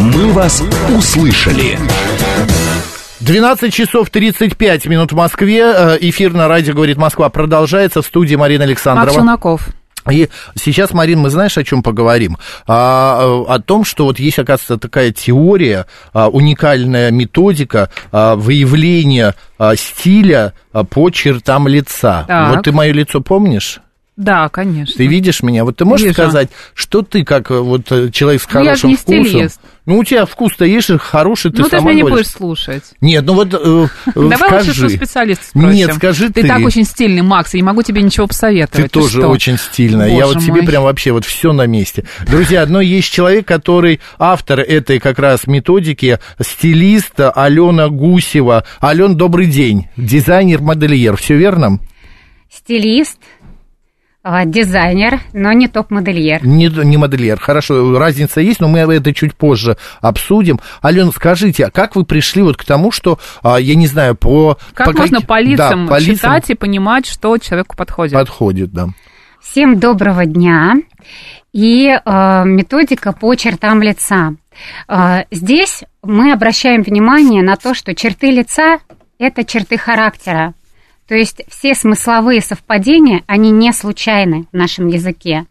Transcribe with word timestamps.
«Мы 0.00 0.32
вас 0.32 0.62
услышали». 0.96 1.78
12 3.20 3.72
часов 3.72 4.08
35 4.08 4.86
минут 4.86 5.12
в 5.12 5.14
Москве. 5.14 5.60
Э, 5.60 5.98
Эфир 6.00 6.32
на 6.32 6.48
радио 6.48 6.72
«Говорит 6.72 6.96
Москва» 6.96 7.28
продолжается. 7.28 8.00
В 8.00 8.06
студии 8.06 8.34
Марина 8.34 8.64
Александрова. 8.64 9.12
Челноков. 9.12 9.68
И 10.10 10.30
сейчас, 10.54 10.94
Марин, 10.94 11.18
мы 11.18 11.28
знаешь, 11.28 11.58
о 11.58 11.64
чем 11.64 11.82
поговорим? 11.82 12.38
А, 12.66 13.44
о 13.46 13.58
том, 13.58 13.84
что 13.84 14.06
вот 14.06 14.18
есть, 14.18 14.38
оказывается, 14.38 14.78
такая 14.78 15.12
теория, 15.12 15.84
а, 16.14 16.30
уникальная 16.30 17.10
методика 17.10 17.90
а, 18.10 18.36
выявления 18.36 19.34
а, 19.58 19.76
стиля 19.76 20.54
а, 20.72 20.84
по 20.84 21.10
чертам 21.10 21.68
лица. 21.68 22.24
Так. 22.26 22.54
Вот 22.56 22.64
ты 22.64 22.72
мое 22.72 22.92
лицо 22.92 23.20
помнишь? 23.20 23.82
Да, 24.20 24.50
конечно. 24.50 24.96
Ты 24.98 25.06
видишь 25.06 25.42
меня? 25.42 25.64
Вот 25.64 25.76
ты 25.76 25.86
можешь 25.86 26.04
Вижу. 26.04 26.14
сказать, 26.14 26.50
что 26.74 27.00
ты, 27.00 27.24
как 27.24 27.50
э, 27.50 27.58
вот 27.58 27.90
э, 27.90 28.10
человек 28.10 28.42
с 28.42 28.52
Ну, 28.52 28.60
я 28.60 28.74
же 28.74 28.82
хорошим 28.82 28.90
не 28.90 28.96
вкусом... 28.96 29.24
стилист. 29.24 29.60
Ну, 29.90 29.98
у 29.98 30.04
тебя 30.04 30.24
вкус-то 30.24 30.64
есть, 30.64 30.88
хороший, 31.00 31.50
ты 31.50 31.62
ну, 31.62 31.68
ты 31.68 31.78
же 31.78 31.82
меня 31.82 31.94
не 31.94 32.02
будешь 32.04 32.28
слушать. 32.28 32.84
Нет, 33.00 33.24
ну 33.24 33.34
вот 33.34 33.52
э, 33.52 33.56
э, 33.56 34.12
Давай 34.14 34.36
скажи. 34.36 34.68
лучше, 34.68 34.74
что 34.74 34.88
специалист 34.88 35.48
спросим. 35.48 35.70
Нет, 35.70 35.94
скажи 35.94 36.28
ты. 36.28 36.42
Ты 36.42 36.48
так 36.48 36.60
очень 36.60 36.84
стильный, 36.84 37.22
Макс, 37.22 37.54
я 37.54 37.58
не 37.58 37.64
могу 37.64 37.82
тебе 37.82 38.00
ничего 38.00 38.26
Ты 38.26 38.28
посоветовать. 38.28 38.92
тоже 38.92 39.18
что? 39.18 39.26
очень 39.26 39.58
стильная. 39.58 40.16
Я 40.16 40.28
вот 40.28 40.38
тебе 40.38 40.62
прям 40.62 40.84
вообще 40.84 41.10
вот 41.10 41.24
все 41.24 41.52
на 41.52 41.66
месте. 41.66 42.04
Друзья, 42.24 42.66
но 42.66 42.80
есть 42.80 43.12
человек, 43.12 43.48
который 43.48 43.98
автор 44.16 44.60
этой 44.60 45.00
как 45.00 45.18
раз 45.18 45.48
методики, 45.48 46.20
стилист 46.40 47.14
Алена 47.18 47.88
Гусева. 47.88 48.64
Ален, 48.80 49.16
добрый 49.16 49.46
день. 49.46 49.88
Дизайнер-модельер. 49.96 51.16
Все 51.16 51.34
верно? 51.34 51.80
Стилист, 52.48 53.18
дизайнер, 54.22 55.20
но 55.32 55.52
не 55.52 55.66
топ-модельер. 55.68 56.46
Не, 56.46 56.68
не 56.84 56.96
модельер. 56.96 57.38
Хорошо, 57.38 57.98
разница 57.98 58.40
есть, 58.40 58.60
но 58.60 58.68
мы 58.68 58.80
это 58.80 59.14
чуть 59.14 59.34
позже 59.34 59.76
обсудим. 60.00 60.60
Алена, 60.82 61.10
скажите, 61.10 61.66
а 61.66 61.70
как 61.70 61.96
вы 61.96 62.04
пришли 62.04 62.42
вот 62.42 62.56
к 62.56 62.64
тому, 62.64 62.92
что, 62.92 63.18
а, 63.42 63.58
я 63.58 63.74
не 63.74 63.86
знаю, 63.86 64.14
по... 64.14 64.58
Как 64.74 64.88
по 64.88 64.92
можно 64.92 65.18
как- 65.18 65.26
по 65.26 65.40
лицам 65.40 65.86
да, 65.86 65.94
по 65.94 65.98
лицам 65.98 66.14
читать 66.14 66.50
и 66.50 66.54
понимать, 66.54 67.06
что 67.06 67.38
человеку 67.38 67.76
подходит? 67.76 68.12
подходит, 68.12 68.72
да. 68.72 68.88
Всем 69.40 69.78
доброго 69.78 70.26
дня. 70.26 70.74
И 71.52 71.88
э, 71.88 72.42
методика 72.44 73.12
по 73.12 73.34
чертам 73.34 73.82
лица. 73.82 74.34
Э, 74.86 75.24
здесь 75.30 75.82
мы 76.02 76.32
обращаем 76.32 76.82
внимание 76.82 77.42
на 77.42 77.56
то, 77.56 77.74
что 77.74 77.94
черты 77.94 78.30
лица– 78.30 78.78
это 79.18 79.44
черты 79.44 79.78
характера. 79.78 80.54
То 81.10 81.16
есть 81.16 81.42
все 81.48 81.74
смысловые 81.74 82.40
совпадения, 82.40 83.24
они 83.26 83.50
не 83.50 83.72
случайны 83.72 84.46
в 84.52 84.56
нашем 84.56 84.86
языке. 84.86 85.44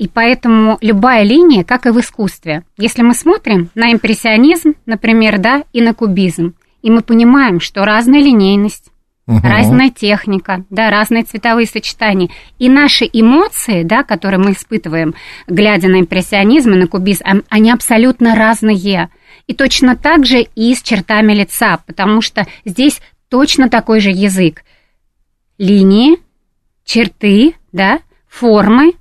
И 0.00 0.08
поэтому 0.08 0.76
любая 0.80 1.22
линия, 1.22 1.62
как 1.62 1.86
и 1.86 1.90
в 1.90 2.00
искусстве. 2.00 2.64
Если 2.76 3.02
мы 3.02 3.14
смотрим 3.14 3.70
на 3.76 3.92
импрессионизм, 3.92 4.74
например, 4.86 5.38
да, 5.38 5.62
и 5.72 5.80
на 5.80 5.94
кубизм, 5.94 6.54
и 6.82 6.90
мы 6.90 7.02
понимаем, 7.02 7.60
что 7.60 7.84
разная 7.84 8.18
линейность, 8.18 8.86
Мгм. 9.28 9.44
разная 9.44 9.90
техника, 9.90 10.64
да, 10.68 10.90
разные 10.90 11.22
цветовые 11.22 11.68
сочетания. 11.68 12.30
И 12.58 12.68
наши 12.68 13.04
эмоции, 13.04 13.84
да, 13.84 14.02
которые 14.02 14.40
мы 14.40 14.50
испытываем, 14.50 15.14
глядя 15.46 15.86
на 15.86 16.00
импрессионизм 16.00 16.72
и 16.72 16.76
на 16.76 16.88
кубизм, 16.88 17.22
они 17.48 17.70
абсолютно 17.70 18.34
разные. 18.34 19.10
И 19.46 19.54
точно 19.54 19.94
так 19.94 20.26
же 20.26 20.42
и 20.42 20.74
с 20.74 20.82
чертами 20.82 21.34
лица, 21.34 21.78
потому 21.86 22.20
что 22.20 22.48
здесь 22.64 23.00
точно 23.28 23.70
такой 23.70 24.00
же 24.00 24.10
язык. 24.10 24.64
Линии, 25.62 26.18
черты, 26.84 27.54
да, 27.70 28.00
формы 28.28 28.94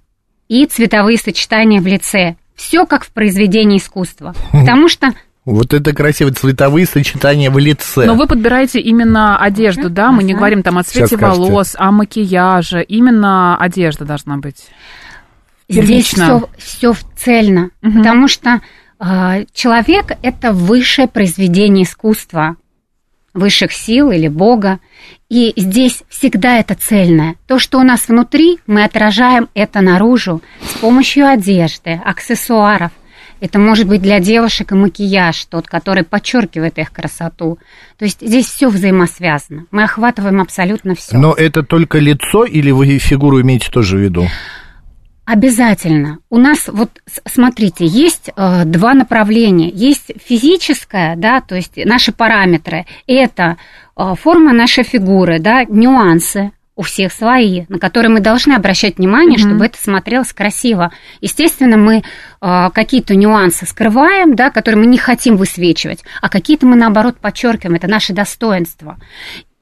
и 0.47 0.67
цветовые 0.67 1.17
сочетания 1.17 1.81
в 1.81 1.87
лице. 1.87 2.35
Все 2.55 2.85
как 2.85 3.03
в 3.03 3.11
произведении 3.11 3.79
искусства. 3.79 4.35
Потому 4.51 4.87
что 4.87 5.11
Вот 5.43 5.73
это 5.73 5.91
красиво, 5.91 6.31
цветовые 6.31 6.85
сочетания 6.85 7.49
в 7.49 7.57
лице. 7.57 8.05
Но 8.05 8.13
вы 8.13 8.27
подбираете 8.27 8.79
именно 8.79 9.39
одежду, 9.39 9.89
да? 9.89 10.11
Мы 10.11 10.23
не 10.23 10.35
говорим 10.35 10.61
там 10.61 10.77
о 10.77 10.83
цвете 10.83 11.17
волос, 11.17 11.75
о 11.79 11.91
макияже. 11.91 12.83
Именно 12.83 13.57
одежда 13.57 14.05
должна 14.05 14.37
быть. 14.37 14.67
Здесь 15.67 16.05
все, 16.09 16.47
все 16.59 16.93
цельно, 17.15 17.71
потому 17.81 18.27
что 18.27 18.61
а, 18.99 19.45
человек 19.51 20.11
это 20.21 20.53
высшее 20.53 21.07
произведение 21.07 21.85
искусства, 21.85 22.55
высших 23.33 23.71
сил 23.71 24.11
или 24.11 24.27
Бога. 24.27 24.79
И 25.31 25.53
здесь 25.55 26.03
всегда 26.09 26.59
это 26.59 26.75
цельное. 26.75 27.35
То, 27.47 27.57
что 27.57 27.79
у 27.79 27.83
нас 27.83 28.09
внутри, 28.09 28.59
мы 28.67 28.83
отражаем 28.83 29.47
это 29.53 29.79
наружу 29.79 30.41
с 30.61 30.73
помощью 30.79 31.25
одежды, 31.25 32.01
аксессуаров. 32.03 32.91
Это 33.39 33.57
может 33.57 33.87
быть 33.87 34.01
для 34.01 34.19
девушек 34.19 34.73
и 34.73 34.75
макияж, 34.75 35.45
тот, 35.45 35.67
который 35.67 36.03
подчеркивает 36.03 36.77
их 36.79 36.91
красоту. 36.91 37.59
То 37.97 38.03
есть 38.03 38.19
здесь 38.19 38.47
все 38.47 38.67
взаимосвязано. 38.67 39.67
Мы 39.71 39.83
охватываем 39.85 40.41
абсолютно 40.41 40.95
все. 40.95 41.17
Но 41.17 41.33
это 41.33 41.63
только 41.63 41.99
лицо 41.99 42.43
или 42.43 42.71
вы 42.71 42.97
фигуру 42.97 43.39
имеете 43.39 43.71
тоже 43.71 43.95
в 43.95 44.01
виду? 44.01 44.27
Обязательно. 45.25 46.19
У 46.29 46.37
нас 46.37 46.67
вот 46.67 46.89
смотрите, 47.25 47.85
есть 47.85 48.29
э, 48.35 48.65
два 48.65 48.93
направления. 48.93 49.69
Есть 49.69 50.11
физическое, 50.23 51.15
да, 51.15 51.41
то 51.41 51.55
есть 51.55 51.73
наши 51.77 52.11
параметры. 52.11 52.85
Это 53.07 53.57
э, 53.95 54.15
форма 54.19 54.51
нашей 54.51 54.83
фигуры, 54.83 55.39
да, 55.39 55.63
нюансы 55.65 56.51
у 56.75 56.81
всех 56.83 57.13
свои, 57.13 57.65
на 57.69 57.77
которые 57.77 58.11
мы 58.11 58.21
должны 58.21 58.53
обращать 58.53 58.97
внимание, 58.97 59.37
Мгм. 59.37 59.49
чтобы 59.49 59.65
это 59.67 59.77
смотрелось 59.77 60.33
красиво. 60.33 60.91
Естественно, 61.21 61.77
мы 61.77 62.01
э, 62.41 62.69
какие-то 62.73 63.15
нюансы 63.15 63.67
скрываем, 63.67 64.35
да, 64.35 64.49
которые 64.49 64.79
мы 64.79 64.87
не 64.87 64.97
хотим 64.97 65.37
высвечивать, 65.37 66.03
а 66.21 66.29
какие-то 66.29 66.65
мы 66.65 66.75
наоборот 66.75 67.17
подчеркиваем. 67.17 67.75
Это 67.75 67.87
наше 67.87 68.13
достоинство. 68.13 68.97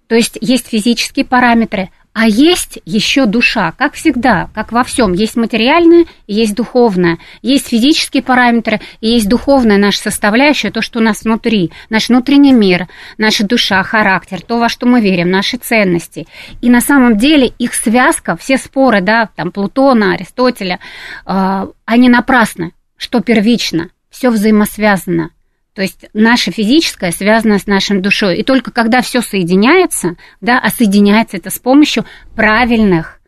То 0.07 0.15
есть 0.15 0.37
есть 0.41 0.69
физические 0.69 1.25
параметры, 1.25 1.89
а 2.13 2.27
есть 2.27 2.79
еще 2.85 3.25
душа, 3.25 3.71
как 3.71 3.93
всегда, 3.93 4.49
как 4.53 4.71
во 4.71 4.83
всем. 4.83 5.13
Есть 5.13 5.35
материальное 5.35 6.05
есть 6.27 6.55
духовное. 6.55 7.19
Есть 7.41 7.67
физические 7.67 8.23
параметры 8.23 8.81
есть 8.99 9.29
духовная 9.29 9.77
наша 9.77 9.99
составляющая, 9.99 10.71
то, 10.71 10.81
что 10.81 10.99
у 10.99 11.01
нас 11.01 11.23
внутри. 11.23 11.71
Наш 11.89 12.09
внутренний 12.09 12.51
мир, 12.51 12.87
наша 13.17 13.45
душа, 13.45 13.81
характер, 13.83 14.41
то, 14.41 14.59
во 14.59 14.69
что 14.69 14.85
мы 14.85 15.01
верим, 15.01 15.29
наши 15.29 15.57
ценности. 15.57 16.27
И 16.61 16.69
на 16.69 16.81
самом 16.81 17.17
деле 17.17 17.47
их 17.59 17.73
связка, 17.73 18.35
все 18.35 18.57
споры, 18.57 19.01
да, 19.01 19.29
там 19.35 19.51
Плутона, 19.51 20.13
Аристотеля, 20.13 20.79
э, 21.25 21.67
они 21.85 22.09
напрасны. 22.09 22.73
Что 22.97 23.21
первично? 23.21 23.89
Все 24.09 24.29
взаимосвязано. 24.29 25.31
То 25.79 25.83
есть 25.83 26.07
наше 26.13 26.51
физическое 26.51 27.13
связано 27.13 27.57
с 27.57 27.65
нашей 27.65 28.01
душой. 28.01 28.39
И 28.39 28.43
только 28.43 28.69
когда 28.69 28.99
все 29.01 29.21
соединяется, 29.21 30.17
да, 30.41 30.59
а 30.59 30.69
соединяется 30.71 31.37
это 31.37 31.49
с 31.49 31.57
помощью 31.57 32.03
правильных, 32.35 33.18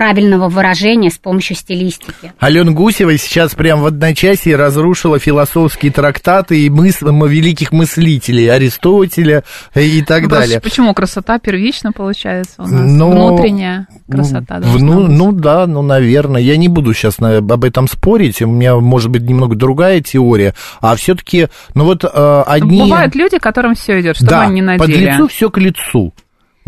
правильного 0.00 0.48
выражения, 0.48 1.10
с 1.10 1.18
помощью 1.18 1.56
стилистики. 1.56 2.32
Алена 2.38 2.72
Гусева 2.72 3.18
сейчас 3.18 3.54
прям 3.54 3.82
в 3.82 3.86
одночасье 3.86 4.56
разрушила 4.56 5.18
философские 5.18 5.92
трактаты 5.92 6.58
и 6.58 6.70
мысли 6.70 7.04
великих 7.28 7.70
мыслителей 7.70 8.50
Аристотеля 8.50 9.44
и 9.74 10.00
так 10.00 10.20
Просто 10.20 10.38
далее. 10.38 10.60
Почему 10.62 10.94
красота 10.94 11.38
первична 11.38 11.92
получается 11.92 12.54
у 12.56 12.62
нас? 12.62 12.70
Но- 12.72 13.10
Внутренняя 13.10 13.88
красота 14.10 14.60
ну, 14.60 14.72
быть. 15.02 15.10
ну 15.10 15.32
да, 15.32 15.66
ну, 15.66 15.82
наверное. 15.82 16.40
Я 16.40 16.56
не 16.56 16.68
буду 16.68 16.94
сейчас 16.94 17.18
об 17.18 17.62
этом 17.62 17.86
спорить. 17.86 18.40
У 18.40 18.46
меня, 18.46 18.76
может 18.76 19.10
быть, 19.10 19.20
немного 19.20 19.54
другая 19.54 20.00
теория. 20.00 20.54
А 20.80 20.96
все-таки, 20.96 21.48
ну 21.74 21.84
вот 21.84 22.04
э, 22.04 22.42
одни... 22.46 22.80
Бывают 22.80 23.14
люди, 23.14 23.36
которым 23.38 23.74
все 23.74 24.00
идет, 24.00 24.16
что 24.16 24.24
да, 24.24 24.40
они 24.44 24.62
не 24.62 24.78
под 24.78 24.88
надели. 24.88 25.10
лицу 25.10 25.28
все 25.28 25.50
к 25.50 25.58
лицу. 25.58 26.14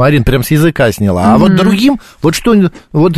Марин 0.02 0.24
прям 0.24 0.42
с 0.42 0.50
языка 0.50 0.90
сняла. 0.90 1.34
А 1.34 1.38
вот 1.38 1.54
другим, 1.54 2.00
вот 2.22 2.34
что, 2.34 2.56
вот 2.90 3.16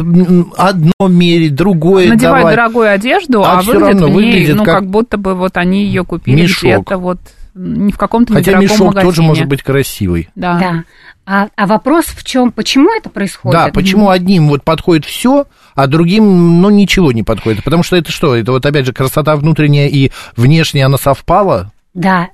одно 0.59 1.09
мерить, 1.09 1.55
другое 1.55 2.11
Надевают 2.11 2.43
давать. 2.43 2.57
дорогую 2.57 2.93
одежду, 2.93 3.43
А 3.43 3.59
а, 3.59 3.63
всё 3.63 3.73
выглядят 3.73 4.01
равно 4.03 4.09
ней, 4.09 4.15
выглядит 4.15 4.57
ну, 4.57 4.65
как 4.65 4.75
как... 4.81 4.87
будто 4.91 5.17
бы 5.17 5.35
вот 5.35 5.57
они 5.57 5.87
ее 5.87 6.05
купили 6.05 6.43
мешок. 6.43 6.83
где-то 6.83 6.99
вот 6.99 7.19
не 7.55 7.91
в 7.91 7.97
каком-то 7.97 8.35
Хотя 8.35 8.59
мешок 8.59 8.89
магазине. 8.89 9.03
тоже 9.03 9.23
может 9.23 9.47
быть 9.47 9.63
красивый. 9.63 10.29
Да. 10.35 10.59
Да. 10.59 10.85
А, 11.27 11.49
а 11.57 11.67
вопрос 11.67 12.05
в 12.07 12.23
чем? 12.23 12.53
Почему 12.53 12.95
это 12.95 13.09
происходит? 13.09 13.59
Да, 13.59 13.71
почему 13.73 14.11
одним 14.11 14.49
вот 14.49 14.63
подходит 14.63 15.07
все, 15.07 15.47
а 15.75 15.87
другим, 15.87 16.61
ну, 16.61 16.69
ничего 16.69 17.13
не 17.13 17.23
подходит? 17.23 17.65
Потому 17.65 17.83
что 17.83 17.97
это 17.97 18.13
что? 18.13 18.37
Это 18.37 18.53
вот 18.53 18.67
опять 18.67 18.85
же 18.85 18.93
красота 18.93 19.35
внутренняя 19.37 19.89
и 19.89 20.11
внешняя, 20.37 20.85
она 20.85 20.99
совпала? 20.99 21.73
Да, 21.95 22.31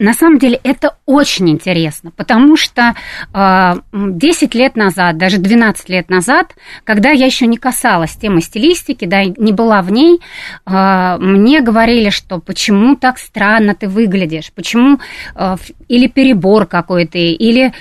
на, 0.00 0.12
самом 0.12 0.40
деле 0.40 0.58
это 0.64 0.96
очень 1.06 1.48
интересно, 1.48 2.10
потому 2.10 2.56
что 2.56 2.96
э, 3.32 3.74
10 3.92 4.54
лет 4.56 4.74
назад, 4.74 5.18
даже 5.18 5.38
12 5.38 5.88
лет 5.88 6.10
назад, 6.10 6.56
когда 6.82 7.10
я 7.10 7.26
еще 7.26 7.46
не 7.46 7.56
касалась 7.56 8.16
темы 8.16 8.40
стилистики, 8.40 9.04
да, 9.04 9.22
не 9.24 9.52
была 9.52 9.82
в 9.82 9.92
ней, 9.92 10.18
э, 10.66 11.16
мне 11.20 11.60
говорили, 11.60 12.10
что 12.10 12.40
почему 12.40 12.96
так 12.96 13.18
странно 13.18 13.76
ты 13.76 13.86
выглядишь, 13.86 14.52
почему 14.52 14.98
э, 15.36 15.56
или 15.86 16.08
перебор 16.08 16.66
какой-то, 16.66 17.16
или 17.16 17.72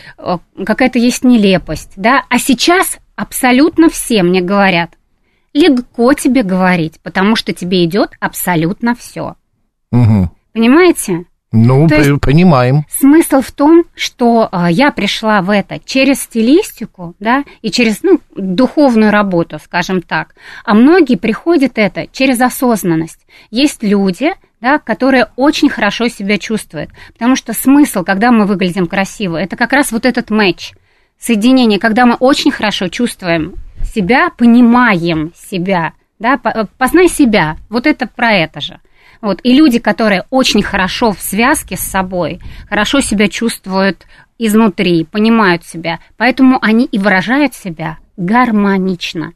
какая-то 0.64 1.00
есть 1.00 1.24
нелепость, 1.24 1.94
да, 1.96 2.26
а 2.30 2.38
сейчас 2.38 3.00
абсолютно 3.16 3.90
все 3.90 4.22
мне 4.22 4.42
говорят, 4.42 4.92
легко 5.54 6.14
тебе 6.14 6.44
говорить, 6.44 7.00
потому 7.02 7.36
что 7.36 7.54
тебе 7.54 7.86
идет 7.86 8.12
абсолютно 8.20 8.94
все. 8.94 9.36
Мгм. 9.92 10.30
Понимаете? 10.54 11.26
Ну, 11.52 11.88
То 11.88 11.96
есть- 11.98 12.20
понимаем. 12.20 12.84
Смысл 12.90 13.42
в 13.42 13.52
том, 13.52 13.84
что 13.94 14.50
а, 14.52 14.72
я 14.72 14.92
пришла 14.92 15.42
в 15.42 15.52
это 15.52 15.80
через 15.86 16.22
стилистику, 16.22 17.16
да, 17.20 17.44
и 17.62 17.70
через, 17.70 18.02
ну, 18.02 18.20
духовную 18.36 19.12
работу, 19.12 19.60
скажем 19.64 20.02
так. 20.02 20.34
А 20.66 20.74
многие 20.74 21.16
приходят 21.16 21.74
это 21.76 22.08
через 22.12 22.42
осознанность. 22.42 23.20
Есть 23.52 23.84
люди, 23.84 24.32
да, 24.62 24.80
которые 24.80 25.28
очень 25.36 25.70
хорошо 25.70 26.08
себя 26.08 26.40
чувствуют. 26.40 26.90
Потому 27.14 27.36
что 27.36 27.54
смысл, 27.54 28.04
когда 28.04 28.32
мы 28.32 28.48
выглядим 28.48 28.88
красиво, 28.88 29.38
это 29.38 29.56
как 29.56 29.74
раз 29.74 29.92
вот 29.92 30.08
этот 30.08 30.32
матч, 30.32 30.74
соединение, 31.20 31.78
когда 31.80 32.08
мы 32.08 32.16
очень 32.16 32.52
хорошо 32.52 32.88
чувствуем 32.88 33.54
себя, 33.84 34.32
понимаем 34.36 35.34
себя, 35.36 35.94
да, 36.18 36.38
по- 36.38 36.68
познай 36.80 37.10
себя, 37.10 37.58
вот 37.70 37.86
это 37.86 38.08
про 38.08 38.32
это 38.34 38.60
же. 38.60 38.80
Вот. 39.24 39.40
И 39.44 39.54
люди, 39.54 39.80
которые 39.80 40.26
очень 40.32 40.62
хорошо 40.62 41.14
в 41.14 41.22
связке 41.22 41.78
с 41.78 41.80
собой, 41.80 42.42
хорошо 42.68 43.00
себя 43.00 43.30
чувствуют 43.30 44.06
изнутри, 44.38 45.06
понимают 45.06 45.64
себя, 45.64 46.00
поэтому 46.18 46.60
они 46.62 46.84
и 46.84 47.00
выражают 47.00 47.54
себя 47.54 48.00
гармонично. 48.18 49.32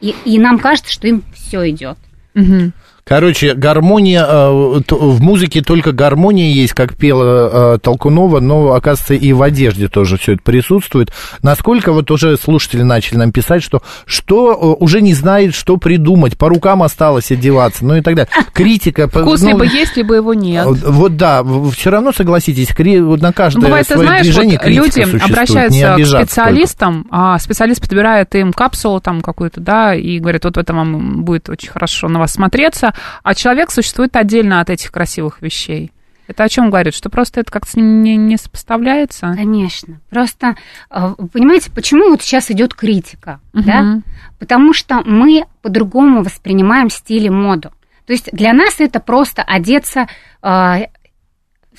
И, 0.00 0.14
и 0.24 0.38
нам 0.38 0.58
кажется, 0.58 0.90
что 0.90 1.08
им 1.08 1.22
все 1.34 1.68
идет. 1.68 1.98
Мгм. 2.32 2.72
Короче, 3.08 3.54
гармония, 3.54 4.26
э, 4.28 4.80
в 4.90 5.22
музыке 5.22 5.62
только 5.62 5.92
гармония 5.92 6.52
есть, 6.52 6.74
как 6.74 6.94
пела 6.94 7.74
э, 7.74 7.78
Толкунова, 7.78 8.40
но, 8.40 8.74
оказывается, 8.74 9.14
и 9.14 9.32
в 9.32 9.42
одежде 9.42 9.88
тоже 9.88 10.18
все 10.18 10.34
это 10.34 10.42
присутствует. 10.42 11.10
Насколько 11.42 11.92
вот 11.92 12.10
уже 12.10 12.36
слушатели 12.36 12.82
начали 12.82 13.16
нам 13.16 13.32
писать, 13.32 13.62
что, 13.62 13.82
что 14.04 14.52
э, 14.52 14.84
уже 14.84 15.00
не 15.00 15.14
знает, 15.14 15.54
что 15.54 15.78
придумать, 15.78 16.36
по 16.36 16.50
рукам 16.50 16.82
осталось 16.82 17.30
одеваться, 17.30 17.86
ну 17.86 17.96
и 17.96 18.02
так 18.02 18.14
далее. 18.14 18.30
Критика... 18.52 19.08
Вкус 19.08 19.40
ну, 19.40 19.48
либо 19.48 19.64
есть, 19.64 19.96
либо 19.96 20.14
его 20.14 20.34
нет. 20.34 20.66
Вот 20.66 21.16
да, 21.16 21.42
все 21.72 21.90
равно 21.90 22.12
согласитесь, 22.12 22.68
на 22.78 23.32
каждое 23.32 23.62
Бывает, 23.62 23.86
свое 23.86 24.02
знаешь, 24.02 24.26
движение 24.26 24.60
вот 24.62 24.68
люди 24.68 25.00
обращаются 25.00 25.96
к 25.96 26.06
специалистам, 26.06 27.06
а 27.10 27.38
специалист 27.38 27.80
подбирает 27.80 28.34
им 28.34 28.52
капсулу 28.52 29.00
там 29.00 29.22
какую-то, 29.22 29.62
да, 29.62 29.94
и 29.94 30.18
говорит, 30.18 30.44
вот 30.44 30.56
в 30.56 30.60
этом 30.60 30.76
вам 30.76 31.24
будет 31.24 31.48
очень 31.48 31.70
хорошо 31.70 32.08
на 32.08 32.18
вас 32.18 32.32
смотреться, 32.32 32.92
а 33.22 33.34
человек 33.34 33.70
существует 33.70 34.16
отдельно 34.16 34.60
от 34.60 34.70
этих 34.70 34.90
красивых 34.90 35.42
вещей. 35.42 35.92
Это 36.28 36.44
о 36.44 36.48
чем 36.48 36.68
говорит? 36.68 36.94
Что 36.94 37.08
просто 37.08 37.40
это 37.40 37.50
как-то 37.50 37.80
не, 37.80 38.16
не 38.16 38.36
сопоставляется? 38.36 39.32
Конечно. 39.34 40.00
Просто, 40.10 40.56
э, 40.90 41.14
понимаете, 41.32 41.70
почему 41.70 42.10
вот 42.10 42.20
сейчас 42.22 42.50
идет 42.50 42.74
критика? 42.74 43.40
Да? 43.54 43.82
Мгм. 43.82 44.04
Потому 44.38 44.74
что 44.74 45.02
мы 45.06 45.46
по-другому 45.62 46.22
воспринимаем 46.22 46.90
стиль 46.90 47.26
и 47.26 47.30
моду. 47.30 47.72
То 48.06 48.12
есть 48.12 48.28
для 48.30 48.52
нас 48.52 48.78
это 48.78 49.00
просто 49.00 49.42
одеться 49.42 50.06
э, 50.42 50.46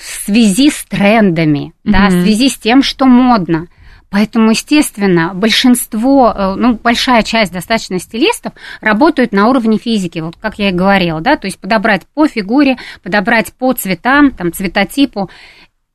в 0.00 0.02
связи 0.24 0.70
с 0.70 0.84
трендами, 0.84 1.72
да, 1.84 2.08
в 2.08 2.12
связи 2.22 2.48
с 2.48 2.58
тем, 2.58 2.82
что 2.82 3.06
модно. 3.06 3.66
Поэтому, 4.10 4.50
естественно, 4.50 5.32
большинство, 5.34 6.34
э, 6.34 6.54
ну, 6.56 6.74
большая 6.74 7.22
часть 7.22 7.52
достаточно 7.52 8.00
стилистов 8.00 8.52
работают 8.80 9.32
на 9.32 9.48
уровне 9.48 9.78
физики, 9.78 10.18
вот 10.18 10.36
как 10.40 10.58
я 10.58 10.70
и 10.70 10.72
говорила, 10.72 11.20
да, 11.20 11.36
то 11.36 11.46
есть 11.46 11.60
подобрать 11.60 12.06
по 12.12 12.26
фигуре, 12.26 12.76
подобрать 13.02 13.52
по 13.52 13.72
цветам, 13.72 14.32
там, 14.32 14.52
цветотипу, 14.52 15.30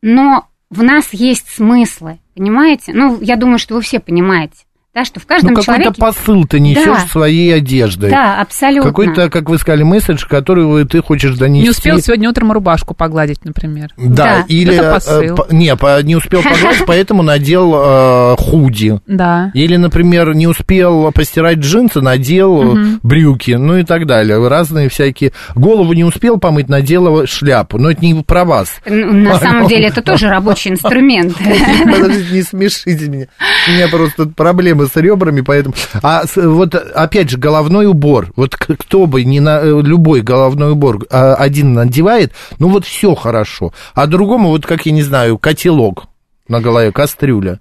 но 0.01 0.47
в 0.69 0.81
нас 0.81 1.09
есть 1.11 1.49
смыслы, 1.49 2.19
понимаете? 2.35 2.93
Ну, 2.93 3.19
я 3.21 3.35
думаю, 3.35 3.59
что 3.59 3.75
вы 3.75 3.81
все 3.81 3.99
понимаете, 3.99 4.63
да, 4.95 5.03
что 5.05 5.19
в 5.19 5.25
каждом 5.25 5.49
Ну, 5.51 5.55
какой-то 5.57 5.65
человеке... 5.83 5.99
посыл 6.01 6.45
ты 6.45 6.59
несешь 6.61 6.85
Да. 6.85 6.99
своей 7.11 7.53
одеждой. 7.53 8.09
Да, 8.11 8.39
абсолютно. 8.39 8.89
Какой-то, 8.89 9.29
как 9.29 9.49
вы 9.49 9.57
сказали, 9.57 9.83
месседж, 9.83 10.25
который 10.25 10.85
ты 10.87 11.01
хочешь 11.01 11.35
донести. 11.37 11.63
Не 11.65 11.69
успел 11.71 11.99
сегодня 11.99 12.29
утром 12.29 12.51
рубашку 12.53 12.93
погладить, 12.95 13.43
например. 13.43 13.89
Да, 13.97 14.37
Да. 14.39 14.45
или... 14.47 14.73
Это 14.73 14.85
э, 14.87 14.93
посыл. 14.93 15.35
по- 15.35 15.53
не, 15.53 15.75
по- 15.75 16.01
не 16.01 16.15
успел 16.15 16.41
погладить, 16.41 16.83
поэтому 16.87 17.23
надел 17.23 17.73
э, 17.75 18.35
худи. 18.37 18.99
Да. 19.05 19.51
Или, 19.53 19.75
например, 19.75 20.33
не 20.33 20.47
успел 20.47 21.11
постирать 21.11 21.57
джинсы, 21.57 21.99
надел 21.99 22.77
э, 22.77 22.85
брюки, 23.03 23.51
ну 23.51 23.77
и 23.77 23.83
так 23.83 24.05
далее. 24.07 24.47
Разные 24.47 24.87
всякие. 24.87 25.33
Голову 25.55 25.91
не 25.91 26.05
успел 26.05 26.37
помыть, 26.39 26.69
надел 26.69 27.27
шляпу. 27.27 27.77
Но 27.77 27.91
это 27.91 28.05
не 28.05 28.23
про 28.23 28.45
вас. 28.45 28.79
На 28.85 29.37
самом 29.39 29.67
деле 29.67 29.87
это 29.87 30.01
тоже 30.01 30.29
рабочий 30.29 30.69
инструмент. 30.71 31.35
Подождите, 31.83 32.33
не 32.33 32.41
смешите 32.43 33.09
меня. 33.09 33.25
У 33.67 33.71
меня 33.71 33.87
просто 33.89 34.25
проблемы 34.27 34.84
с 34.87 34.95
ребрами, 34.95 35.41
поэтому... 35.41 35.75
А 36.01 36.23
вот, 36.35 36.75
опять 36.75 37.29
же, 37.29 37.37
головной 37.37 37.85
убор. 37.87 38.31
Вот 38.35 38.55
кто 38.55 39.05
бы, 39.05 39.23
не 39.23 39.39
на, 39.39 39.59
э, 39.61 39.81
любой 39.81 40.21
головной 40.21 40.71
убор 40.71 41.05
а, 41.09 41.35
один 41.35 41.73
надевает, 41.73 42.33
ну 42.59 42.69
вот 42.69 42.85
все 42.85 43.15
хорошо. 43.15 43.73
А 43.93 44.07
другому, 44.07 44.49
вот 44.49 44.65
как, 44.65 44.85
я 44.85 44.91
не 44.91 45.03
знаю, 45.03 45.37
котелок 45.37 46.05
на 46.47 46.61
голове, 46.61 46.91
кастрюля. 46.91 47.59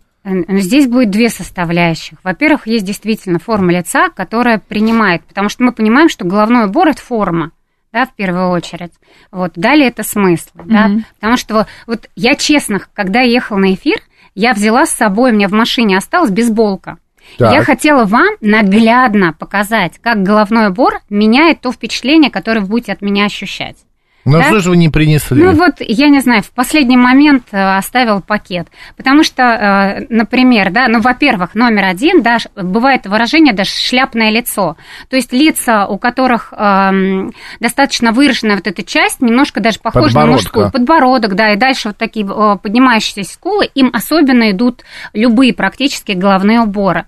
Здесь 0.49 0.87
будет 0.87 1.11
две 1.11 1.29
составляющих. 1.29 2.19
Во-первых, 2.25 2.67
есть 2.67 2.87
действительно 2.87 3.39
форма 3.39 3.73
лица, 3.73 4.09
которая 4.09 4.59
принимает, 4.59 5.23
потому 5.25 5.51
что 5.51 5.65
мы 5.65 5.73
понимаем, 5.73 6.09
что 6.09 6.25
головной 6.25 6.65
убор– 6.65 6.89
это 6.89 7.03
форма, 7.03 7.51
да, 7.93 8.07
в 8.07 8.15
первую 8.15 8.49
очередь. 8.49 8.93
Вот. 9.31 9.53
Далее 9.55 9.89
это 9.89 10.03
смысл, 10.03 10.49
да, 10.65 10.89
Мгм. 10.89 11.05
потому 11.17 11.37
что 11.37 11.67
вот 11.87 12.09
я 12.17 12.37
честно, 12.37 12.81
когда 12.95 13.21
ехала 13.21 13.59
на 13.59 13.75
эфир, 13.75 13.99
я 14.35 14.55
взяла 14.55 14.87
с 14.87 14.91
собой, 14.91 15.31
у 15.31 15.35
меня 15.35 15.49
в 15.49 15.53
машине 15.53 15.97
осталась 15.99 16.31
бейсболка. 16.31 16.97
Так. 17.39 17.53
Я 17.53 17.63
хотела 17.63 18.05
вам 18.05 18.29
наглядно 18.41 19.33
показать, 19.33 19.99
как 20.01 20.23
головной 20.23 20.69
убор 20.69 21.01
меняет 21.11 21.61
то 21.61 21.73
впечатление, 21.73 22.31
которое 22.31 22.61
вы 22.61 22.67
будете 22.67 22.93
от 22.93 23.03
меня 23.03 23.25
ощущать. 23.25 23.77
Ну 24.25 24.39
Да? 24.39 24.45
что 24.45 24.61
же 24.61 24.71
вы 24.71 24.77
не 24.77 24.89
принесли? 24.89 25.43
Ну 25.43 25.53
вот, 25.53 25.75
я 25.81 26.09
не 26.09 26.21
знаю, 26.21 26.43
в 26.43 26.51
последний 26.51 26.97
момент 26.97 27.45
э, 27.53 27.77
оставил 27.77 28.23
пакет. 28.23 28.69
Потому 28.97 29.23
что, 29.23 29.43
э, 29.43 30.07
например, 30.09 30.71
да, 30.71 30.89
ну, 30.89 31.01
во-первых, 31.01 31.55
номер 31.55 31.85
один, 31.85 32.23
да, 32.23 32.39
бывает 32.57 33.07
выражение 33.07 33.53
даже 33.53 33.71
шляпное 33.71 34.31
лицо. 34.31 34.77
То 35.11 35.17
есть 35.17 35.33
лица, 35.33 35.87
у 35.87 35.99
которых 35.99 36.53
эм, 36.57 37.33
достаточно 37.61 38.13
выраженная 38.13 38.57
вот 38.57 38.67
эта 38.67 38.83
часть, 38.83 39.21
немножко 39.21 39.61
даже 39.61 39.79
похожа 39.79 40.19
на 40.19 40.27
мужскую. 40.27 40.71
Подбородок, 40.71 41.35
да, 41.35 41.53
и 41.53 41.57
дальше 41.57 41.89
вот 41.89 41.99
такие 41.99 42.27
э, 42.27 42.57
поднимающиеся 42.63 43.31
скулы, 43.35 43.67
им 43.75 43.91
особенно 43.93 44.51
идут 44.51 44.85
любые 45.13 45.53
практически 45.53 46.13
головные 46.13 46.61
уборы. 46.61 47.05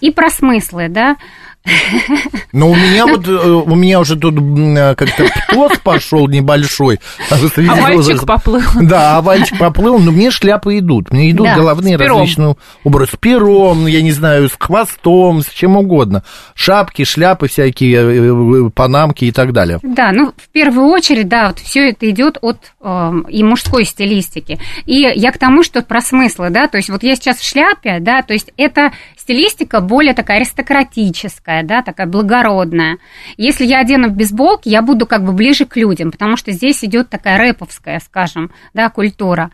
И 0.00 0.10
про 0.10 0.30
смыслы, 0.30 0.88
да. 0.88 1.16
Но 2.52 2.70
у 2.70 2.74
меня 2.74 3.06
вот, 3.06 3.26
э, 3.28 3.30
у 3.30 3.74
меня 3.74 4.00
уже 4.00 4.16
тут 4.16 4.34
э, 4.36 4.94
как-то 4.94 5.26
птоз 5.48 5.78
пошел 5.78 6.26
небольшой. 6.28 6.98
А 7.30 7.34
А 7.34 7.76
мальчик 7.76 8.24
поплыл. 8.26 8.62
Да, 8.80 9.18
овальчик 9.18 9.58
поплыл, 9.58 9.98
но 9.98 10.10
мне 10.10 10.30
шляпы 10.30 10.78
идут. 10.78 11.12
Мне 11.12 11.30
идут 11.30 11.46
Да, 11.46 11.56
головные 11.56 11.96
различные 11.96 12.56
образы. 12.84 13.12
С 13.12 13.16
пером, 13.16 13.86
я 13.86 14.02
не 14.02 14.12
знаю, 14.12 14.48
с 14.48 14.52
хвостом, 14.58 15.42
с 15.42 15.48
чем 15.48 15.76
угодно. 15.76 16.24
Шапки, 16.54 17.04
шляпы 17.04 17.48
всякие, 17.48 18.66
э, 18.66 18.70
панамки 18.70 19.26
и 19.26 19.32
так 19.32 19.52
далее. 19.52 19.78
Да, 19.82 20.12
ну, 20.12 20.32
в 20.36 20.48
первую 20.50 20.86
очередь, 20.86 21.28
да, 21.28 21.48
вот 21.48 21.58
все 21.58 21.90
это 21.90 22.08
идет 22.08 22.38
от 22.40 22.72
э, 22.80 23.12
и 23.28 23.42
мужской 23.42 23.84
стилистики. 23.84 24.58
И 24.86 25.00
я 25.00 25.32
к 25.32 25.38
тому, 25.38 25.62
что 25.62 25.82
про 25.82 26.00
смыслы, 26.00 26.50
да, 26.50 26.66
то 26.68 26.78
есть 26.78 26.88
вот 26.88 27.02
я 27.02 27.14
сейчас 27.14 27.38
в 27.38 27.48
шляпе, 27.48 27.98
да, 28.00 28.22
то 28.22 28.32
есть 28.32 28.50
это 28.56 28.92
стилистика 29.28 29.80
более 29.82 30.14
такая 30.14 30.38
аристократическая, 30.38 31.62
да, 31.62 31.82
такая 31.82 32.06
благородная. 32.06 32.96
Если 33.36 33.66
я 33.66 33.80
одену 33.80 34.08
в 34.08 34.12
бейсболке, 34.12 34.70
я 34.70 34.80
буду 34.80 35.06
как 35.06 35.22
бы 35.22 35.32
ближе 35.32 35.66
к 35.66 35.76
людям, 35.76 36.10
потому 36.10 36.38
что 36.38 36.50
здесь 36.50 36.82
идет 36.82 37.10
такая 37.10 37.36
рэповская, 37.36 38.00
скажем, 38.00 38.50
да, 38.72 38.88
культура. 38.88 39.50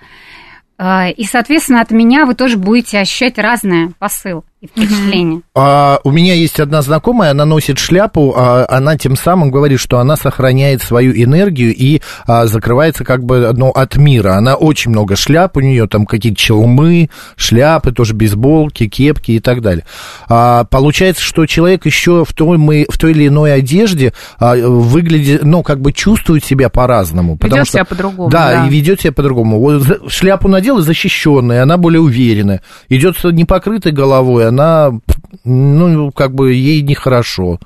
Э, 0.79 1.11
И, 1.11 1.25
соответственно, 1.25 1.81
от 1.81 1.91
меня 1.91 2.25
вы 2.25 2.37
тоже 2.37 2.57
будете 2.57 3.01
ощущать 3.01 3.37
разные 3.37 3.91
посыл 3.99 4.45
и. 4.75 5.41
А, 5.55 5.99
у 6.05 6.11
меня 6.11 6.35
есть 6.35 6.59
одна 6.61 6.83
знакомая, 6.83 7.31
она 7.31 7.45
носит 7.45 7.79
шляпу, 7.79 8.35
а, 8.37 8.67
она 8.69 8.97
тем 8.97 9.17
самым 9.17 9.51
говорит, 9.51 9.81
что 9.81 9.99
она 9.99 10.17
сохраняет 10.17 10.83
свою 10.83 11.13
энергию 11.13 11.75
и 11.75 12.01
а, 12.27 12.47
закрывается 12.47 13.05
как 13.05 13.25
бы 13.25 13.53
ну, 13.55 13.71
от 13.71 13.97
мира. 13.97 14.35
Она 14.35 14.55
очень 14.55 14.91
много 14.91 15.17
шляп, 15.17 15.57
у 15.57 15.61
нее 15.61 15.87
там 15.87 16.07
какие-то 16.07 16.39
челмы, 16.39 17.11
шляпы, 17.37 17.93
тоже 17.93 18.15
бейсболки, 18.15 18.89
кепки 18.89 19.33
и 19.33 19.41
так 19.41 19.61
далее. 19.61 19.85
А, 20.29 20.65
получается, 20.65 21.23
что 21.23 21.47
человек 21.47 21.87
еще 21.87 22.25
в 22.25 22.33
той, 22.33 22.59
мы, 22.59 22.87
в 22.89 22.99
той 22.99 23.13
или 23.13 23.29
иной 23.29 23.55
одежде 23.55 24.13
а, 24.39 24.55
выглядит, 24.57 25.45
ну, 25.45 25.63
как 25.63 25.81
бы 25.81 25.93
чувствует 25.93 26.45
себя 26.45 26.69
по-разному. 26.69 27.39
Ведет 27.41 27.69
себя 27.69 27.85
по-другому, 27.85 28.31
Да, 28.31 28.51
да. 28.51 28.67
и 28.67 28.71
ведет 28.71 29.01
себя 29.01 29.13
по-другому. 29.13 29.61
Вот 29.61 30.11
шляпу 30.11 30.49
надела 30.49 30.83
защищенная, 30.83 31.63
она 31.63 31.77
более 31.77 32.01
уверенная. 32.01 32.63
Идет 32.89 33.17
с 33.17 33.25
непокрытой 33.25 33.93
головой, 33.93 34.49
она, 34.55 34.99
ну, 35.45 36.13
как 36.13 36.33
бы 36.35 36.53
ей 36.55 36.83
нехорошо. 36.83 37.59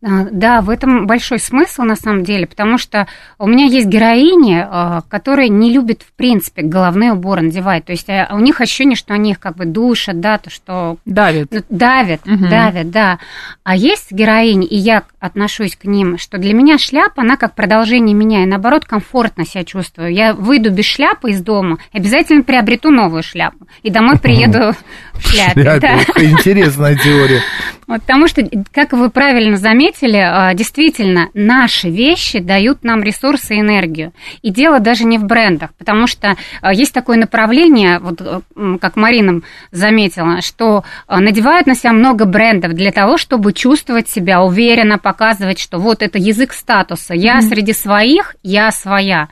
А, 0.00 0.26
Да, 0.30 0.60
в 0.60 0.70
этом 0.70 1.08
большой 1.08 1.40
смысл 1.40 1.82
на 1.82 1.96
самом 1.96 2.22
деле, 2.22 2.46
потому 2.46 2.78
что 2.78 3.08
у 3.36 3.48
меня 3.48 3.64
есть 3.64 3.88
героини, 3.88 4.64
а, 4.64 5.00
которые 5.08 5.48
не 5.48 5.72
любят 5.72 6.02
в 6.02 6.12
принципе 6.12 6.62
головные 6.62 7.14
уборы 7.14 7.42
надевать. 7.42 7.84
То 7.84 7.90
есть 7.90 8.08
а, 8.08 8.28
у 8.32 8.38
них 8.38 8.60
ощущение, 8.60 8.94
что 8.94 9.12
они 9.14 9.32
их 9.32 9.40
как 9.40 9.56
бы 9.56 9.64
душат, 9.64 10.20
да, 10.20 10.38
то 10.38 10.50
что 10.50 10.98
Давит. 11.04 11.48
ну, 11.50 11.62
давят, 11.68 12.24
Мгм. 12.24 12.48
давят, 12.48 12.90
да. 12.92 13.18
А 13.64 13.74
есть 13.74 14.12
героини, 14.12 14.66
и 14.68 14.76
я 14.76 15.02
отношусь 15.18 15.74
к 15.74 15.84
ним, 15.84 16.16
что 16.16 16.38
для 16.38 16.54
меня 16.54 16.78
шляпа, 16.78 17.22
она 17.22 17.36
как 17.36 17.56
продолжение 17.56 18.14
меня, 18.14 18.44
и 18.44 18.46
наоборот 18.46 18.84
комфортно 18.84 19.44
себя 19.44 19.64
чувствую. 19.64 20.12
Я 20.14 20.32
выйду 20.32 20.70
без 20.70 20.84
шляпы 20.84 21.32
из 21.32 21.42
дома, 21.42 21.78
обязательно 21.92 22.44
приобрету 22.44 22.92
новую 22.92 23.24
шляпу, 23.24 23.66
и 23.82 23.90
домой 23.90 24.16
приеду 24.20 24.76
шляпе. 25.20 25.62
Да, 25.62 25.76
это 25.76 26.24
Интересная 26.24 26.96
теория. 26.96 27.42
Вот, 27.88 28.02
потому 28.02 28.28
что, 28.28 28.46
как 28.70 28.92
вы 28.92 29.08
правильно 29.08 29.56
заметили, 29.56 30.18
а, 30.18 30.52
действительно, 30.52 31.30
наши 31.32 31.88
вещи 31.88 32.38
дают 32.38 32.84
нам 32.84 33.02
ресурсы 33.02 33.56
и 33.56 33.60
энергию. 33.60 34.12
И 34.42 34.50
дело 34.50 34.78
даже 34.78 35.04
не 35.04 35.16
в 35.16 35.24
брендах, 35.24 35.70
потому 35.78 36.06
что 36.06 36.36
а, 36.60 36.74
есть 36.74 36.92
такое 36.92 37.16
направление, 37.16 37.98
вот 37.98 38.20
э, 38.20 38.40
как 38.78 38.96
Марина 38.96 39.40
заметила, 39.70 40.42
что 40.42 40.84
а, 41.06 41.20
надевают 41.20 41.66
на 41.66 41.74
себя 41.74 41.94
много 41.94 42.26
брендов 42.26 42.74
для 42.74 42.92
того, 42.92 43.16
чтобы 43.16 43.54
чувствовать 43.54 44.08
себя 44.10 44.42
уверенно, 44.42 44.98
показывать, 44.98 45.58
что 45.58 45.78
вот 45.78 46.02
это 46.02 46.18
язык 46.18 46.52
статуса. 46.52 47.14
Я 47.14 47.40
среди 47.40 47.72
своих, 47.72 48.36
я 48.42 48.70
своя. 48.70 49.28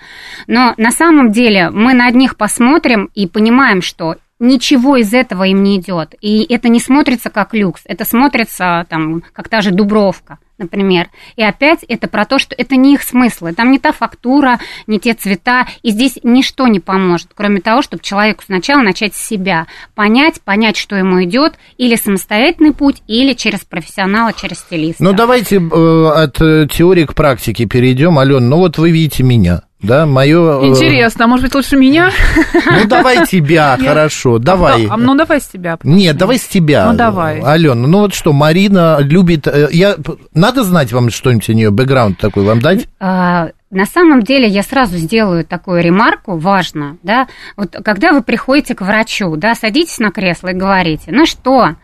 Но 0.47 0.73
на 0.79 0.93
самом 0.93 1.31
деле 1.31 1.69
мы 1.69 1.93
на 1.93 2.07
одних 2.07 2.39
посмотрим 2.39 3.11
и 3.15 3.27
понимаем, 3.27 3.83
что 3.83 4.17
ничего 4.39 4.97
из 4.97 5.13
этого 5.15 5.45
им 5.45 5.63
не 5.63 5.79
идет. 5.79 6.15
И 6.21 6.45
это 6.53 6.69
не 6.69 6.81
смотрится 6.81 7.31
как 7.31 7.55
люкс, 7.55 7.83
это 7.85 8.05
смотрится 8.05 8.87
там, 8.89 9.23
как 9.33 9.49
та 9.49 9.61
же 9.61 9.71
Дубровка, 9.71 10.39
например. 10.59 11.09
И 11.37 11.43
опять 11.43 11.85
это 11.85 12.09
про 12.09 12.25
то, 12.25 12.39
что 12.39 12.55
это 12.57 12.77
не 12.77 12.95
их 12.95 13.03
смыслы. 13.03 13.53
Там 13.53 13.71
не 13.71 13.79
та 13.79 13.93
фактура, 13.93 14.59
не 14.87 14.99
те 14.99 15.15
цвета. 15.15 15.67
И 15.83 15.91
здесь 15.91 16.19
ничто 16.23 16.67
не 16.67 16.81
поможет, 16.81 17.29
кроме 17.35 17.61
того, 17.61 17.83
чтобы 17.83 18.03
человеку 18.03 18.43
сначала 18.45 18.83
начать 18.83 19.15
с 19.15 19.27
себя. 19.27 19.67
Понять, 19.95 20.41
понять, 20.43 20.77
что 20.77 20.97
ему 20.97 21.23
идет. 21.25 21.55
Или 21.79 21.97
самостоятельный 21.97 22.73
путь, 22.73 23.03
или 23.07 23.33
через 23.35 23.61
профессионала, 23.65 24.33
через 24.33 24.59
стилиста. 24.59 25.03
Ну, 25.03 25.13
давайте 25.13 25.57
э, 25.57 26.09
от 26.09 26.41
э, 26.41 26.67
теории 26.71 27.05
к 27.05 27.15
практике 27.15 27.67
перейдем. 27.67 28.19
Ален, 28.19 28.49
ну 28.49 28.59
вот 28.59 28.79
вы 28.79 28.91
видите 28.91 29.23
меня, 29.23 29.63
да, 29.83 30.07
мое... 30.07 30.63
э, 30.63 30.67
Интересно, 30.69 31.27
а 31.27 31.29
может 31.29 31.45
быть 31.47 31.55
лучше 31.55 31.77
меня? 31.77 32.11
Ну, 32.55 32.87
давай 32.87 33.27
тебя, 33.27 33.77
хорошо, 33.85 34.39
давай. 34.39 34.87
А, 34.89 34.97
Ну, 34.97 35.15
давай 35.15 35.41
с 35.41 35.47
тебя. 35.47 35.79
Нет, 35.83 36.17
давай 36.17 36.39
с 36.39 36.45
тебя. 36.47 36.91
Ну, 36.91 36.97
давай. 36.97 37.41
Алена, 37.41 37.75
ну 37.75 37.99
вот 38.01 38.15
что, 38.15 38.33
Марина 38.33 38.99
любит... 39.01 39.47
э, 39.47 39.69
Я... 39.73 39.97
Надо 40.35 40.65
знать 40.65 40.93
вам 40.93 41.11
что-нибудь 41.11 41.49
о 41.51 41.55
нее, 41.55 41.71
бэкграунд 41.71 42.19
такой 42.19 42.45
вам 42.45 42.61
дать? 42.61 42.89
А, 43.01 43.51
На 43.71 43.85
самом 43.85 44.23
деле 44.23 44.49
я 44.49 44.63
сразу 44.63 44.97
сделаю 44.97 45.45
такую 45.45 45.83
ремарку, 45.83 46.39
важно, 46.39 46.97
да, 47.03 47.27
вот 47.57 47.77
когда 47.85 48.13
вы 48.13 48.23
приходите 48.23 48.75
к 48.75 48.81
врачу, 48.81 49.37
да, 49.37 49.55
садитесь 49.55 49.99
на 49.99 50.11
кресло 50.11 50.49
и 50.49 50.55
говорите, 50.55 51.11
ну 51.13 51.27
что, 51.27 51.75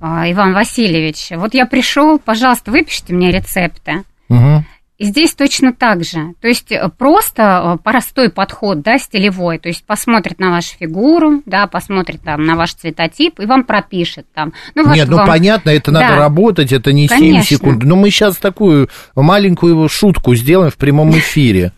а, 0.00 0.30
Иван 0.30 0.52
Васильевич, 0.54 1.28
вот 1.36 1.54
я 1.54 1.66
пришел, 1.66 2.18
пожалуйста, 2.18 2.70
выпишите 2.70 3.14
мне 3.14 3.30
рецепты. 3.32 4.04
Мгм. 4.28 4.64
И 5.02 5.06
здесь 5.06 5.34
точно 5.34 5.72
так 5.72 6.04
же. 6.04 6.34
То 6.40 6.46
есть 6.46 6.70
э, 6.70 6.88
просто 6.96 7.74
э, 7.74 7.82
простой 7.82 8.30
подход, 8.30 8.82
да, 8.82 8.98
стилевой. 8.98 9.58
То 9.58 9.68
есть 9.68 9.84
посмотрит 9.84 10.38
на 10.38 10.50
вашу 10.50 10.76
фигуру, 10.78 11.42
да, 11.44 11.66
посмотрит 11.66 12.22
там 12.22 12.44
на 12.44 12.54
ваш 12.54 12.74
цветотип 12.74 13.40
и 13.40 13.46
вам 13.46 13.64
пропишет 13.64 14.26
там. 14.32 14.52
Ну, 14.76 14.84
вот 14.86 14.94
Нет, 14.94 15.08
ну 15.08 15.16
вам- 15.16 15.26
понятно, 15.26 15.70
это 15.70 15.90
надо 15.90 16.14
Да. 16.14 16.16
работать, 16.18 16.70
это 16.72 16.92
не 16.92 17.08
7 17.08 17.18
Конечно. 17.18 17.56
секунд. 17.56 17.82
Но 17.82 17.96
мы 17.96 18.10
сейчас 18.10 18.36
такую 18.36 18.88
маленькую 19.16 19.88
шутку 19.88 20.36
сделаем 20.36 20.70
в 20.70 20.76
прямом 20.76 21.10
эфире. 21.10 21.72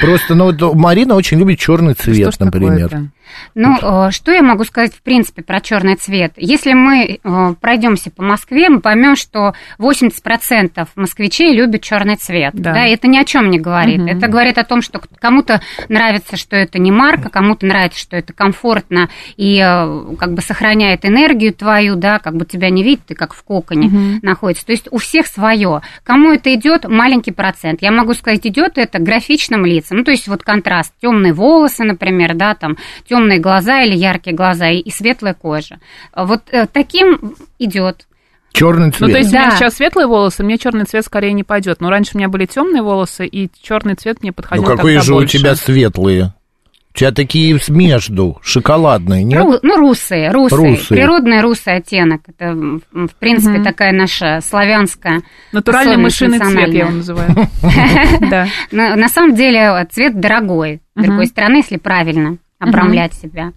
Просто, 0.00 0.36
ну, 0.36 0.52
вот 0.52 0.74
Марина 0.74 1.16
очень 1.16 1.38
любит 1.40 1.58
черный 1.58 1.94
цвет, 1.94 2.32
ж 2.32 2.38
например. 2.38 3.10
Ну, 3.54 3.76
э, 3.80 4.10
что 4.10 4.32
я 4.32 4.42
могу 4.42 4.64
сказать 4.64 4.94
в 4.94 5.02
принципе 5.02 5.42
про 5.42 5.60
черный 5.60 5.96
цвет? 5.96 6.32
Если 6.36 6.72
мы 6.72 7.18
э, 7.22 7.54
пройдемся 7.60 8.10
по 8.10 8.22
Москве, 8.22 8.68
мы 8.68 8.80
поймем, 8.80 9.16
что 9.16 9.54
80% 9.78 10.88
москвичей 10.96 11.54
любят 11.54 11.82
черный 11.82 12.16
цвет. 12.16 12.54
Да. 12.54 12.72
Да. 12.72 12.86
это 12.86 13.08
ни 13.08 13.18
о 13.18 13.24
чем 13.24 13.50
не 13.50 13.58
говорит. 13.58 13.98
Мгм. 13.98 14.08
Это 14.08 14.28
говорит 14.28 14.58
о 14.58 14.64
том, 14.64 14.82
что 14.82 15.00
кому-то 15.18 15.60
нравится, 15.88 16.36
что 16.36 16.56
это 16.56 16.78
не 16.78 16.90
марка, 16.90 17.28
кому-то 17.28 17.66
нравится, 17.66 17.98
что 17.98 18.16
это 18.16 18.32
комфортно 18.32 19.08
и 19.36 19.58
э, 19.58 20.16
как 20.18 20.34
бы 20.34 20.42
сохраняет 20.42 21.04
энергию 21.04 21.52
твою, 21.52 21.96
да, 21.96 22.18
как 22.18 22.36
бы 22.36 22.44
тебя 22.44 22.70
не 22.70 22.82
видит, 22.82 23.06
ты 23.06 23.14
как 23.14 23.34
в 23.34 23.42
коконе 23.42 23.88
Мгм. 23.88 24.18
находится. 24.22 24.66
То 24.66 24.72
есть 24.72 24.88
у 24.90 24.98
всех 24.98 25.26
свое. 25.26 25.82
Кому 26.04 26.32
это 26.32 26.54
идет, 26.54 26.88
маленький 26.88 27.32
процент. 27.32 27.82
Я 27.82 27.90
могу 27.92 28.14
сказать, 28.14 28.46
идет 28.46 28.78
это 28.78 28.98
графичным 28.98 29.64
лицам. 29.64 29.98
Ну, 29.98 30.04
то 30.04 30.10
есть 30.10 30.28
вот 30.28 30.42
контраст. 30.42 30.92
Темные 31.00 31.32
волосы, 31.32 31.84
например, 31.84 32.34
да, 32.34 32.54
там 32.54 32.76
темные 33.08 33.17
глаза 33.40 33.82
или 33.82 33.94
яркие 33.96 34.34
глаза 34.36 34.68
и, 34.68 34.78
и 34.78 34.90
светлая 34.90 35.34
кожа. 35.34 35.78
Вот 36.16 36.42
э, 36.52 36.66
таким 36.72 37.34
идет. 37.58 38.06
Черный 38.52 38.86
Ну, 38.86 38.92
цвет. 38.92 39.12
то 39.12 39.18
есть 39.18 39.30
у 39.30 39.36
меня 39.36 39.50
Да. 39.50 39.56
сейчас 39.56 39.74
светлые 39.76 40.06
волосы, 40.06 40.42
мне 40.42 40.58
черный 40.58 40.84
цвет 40.84 41.04
скорее 41.04 41.32
не 41.32 41.44
пойдет. 41.44 41.80
Но 41.80 41.90
раньше 41.90 42.12
у 42.14 42.18
меня 42.18 42.28
были 42.28 42.46
темные 42.46 42.82
волосы, 42.82 43.26
и 43.26 43.50
черный 43.62 43.94
цвет 43.94 44.22
мне 44.22 44.32
подходил 44.32 44.64
ну, 44.64 44.70
какие 44.70 44.82
тогда 44.94 45.02
же 45.02 45.12
больше. 45.14 45.36
у 45.36 45.40
тебя 45.40 45.54
светлые? 45.54 46.34
У 46.94 46.98
тебя 46.98 47.12
такие 47.12 47.60
между, 47.68 48.38
шоколадные, 48.42 49.22
нет? 49.22 49.40
Ру- 49.44 49.60
ну, 49.62 49.76
русые, 49.76 50.32
русые, 50.32 50.58
Русые. 50.70 50.98
Природный 50.98 51.40
русый 51.42 51.76
оттенок. 51.76 52.22
Это, 52.26 52.54
в 52.54 53.14
принципе, 53.20 53.52
Мгм. 53.58 53.64
такая 53.64 53.92
наша 53.92 54.40
славянская 54.40 55.22
Натуральный 55.52 55.96
мышиный 55.98 56.40
цвет, 56.40 56.72
я 56.72 56.80
его 56.80 56.90
называю. 56.90 57.28
Да. 58.30 58.48
На, 58.72 59.08
самом 59.08 59.36
деле 59.36 59.86
цвет 59.92 60.18
дорогой, 60.18 60.80
с 60.96 61.02
другой 61.04 61.26
стороны, 61.26 61.56
если 61.58 61.76
правильно 61.76 62.38
обрамлять 62.58 63.14
себя. 63.14 63.52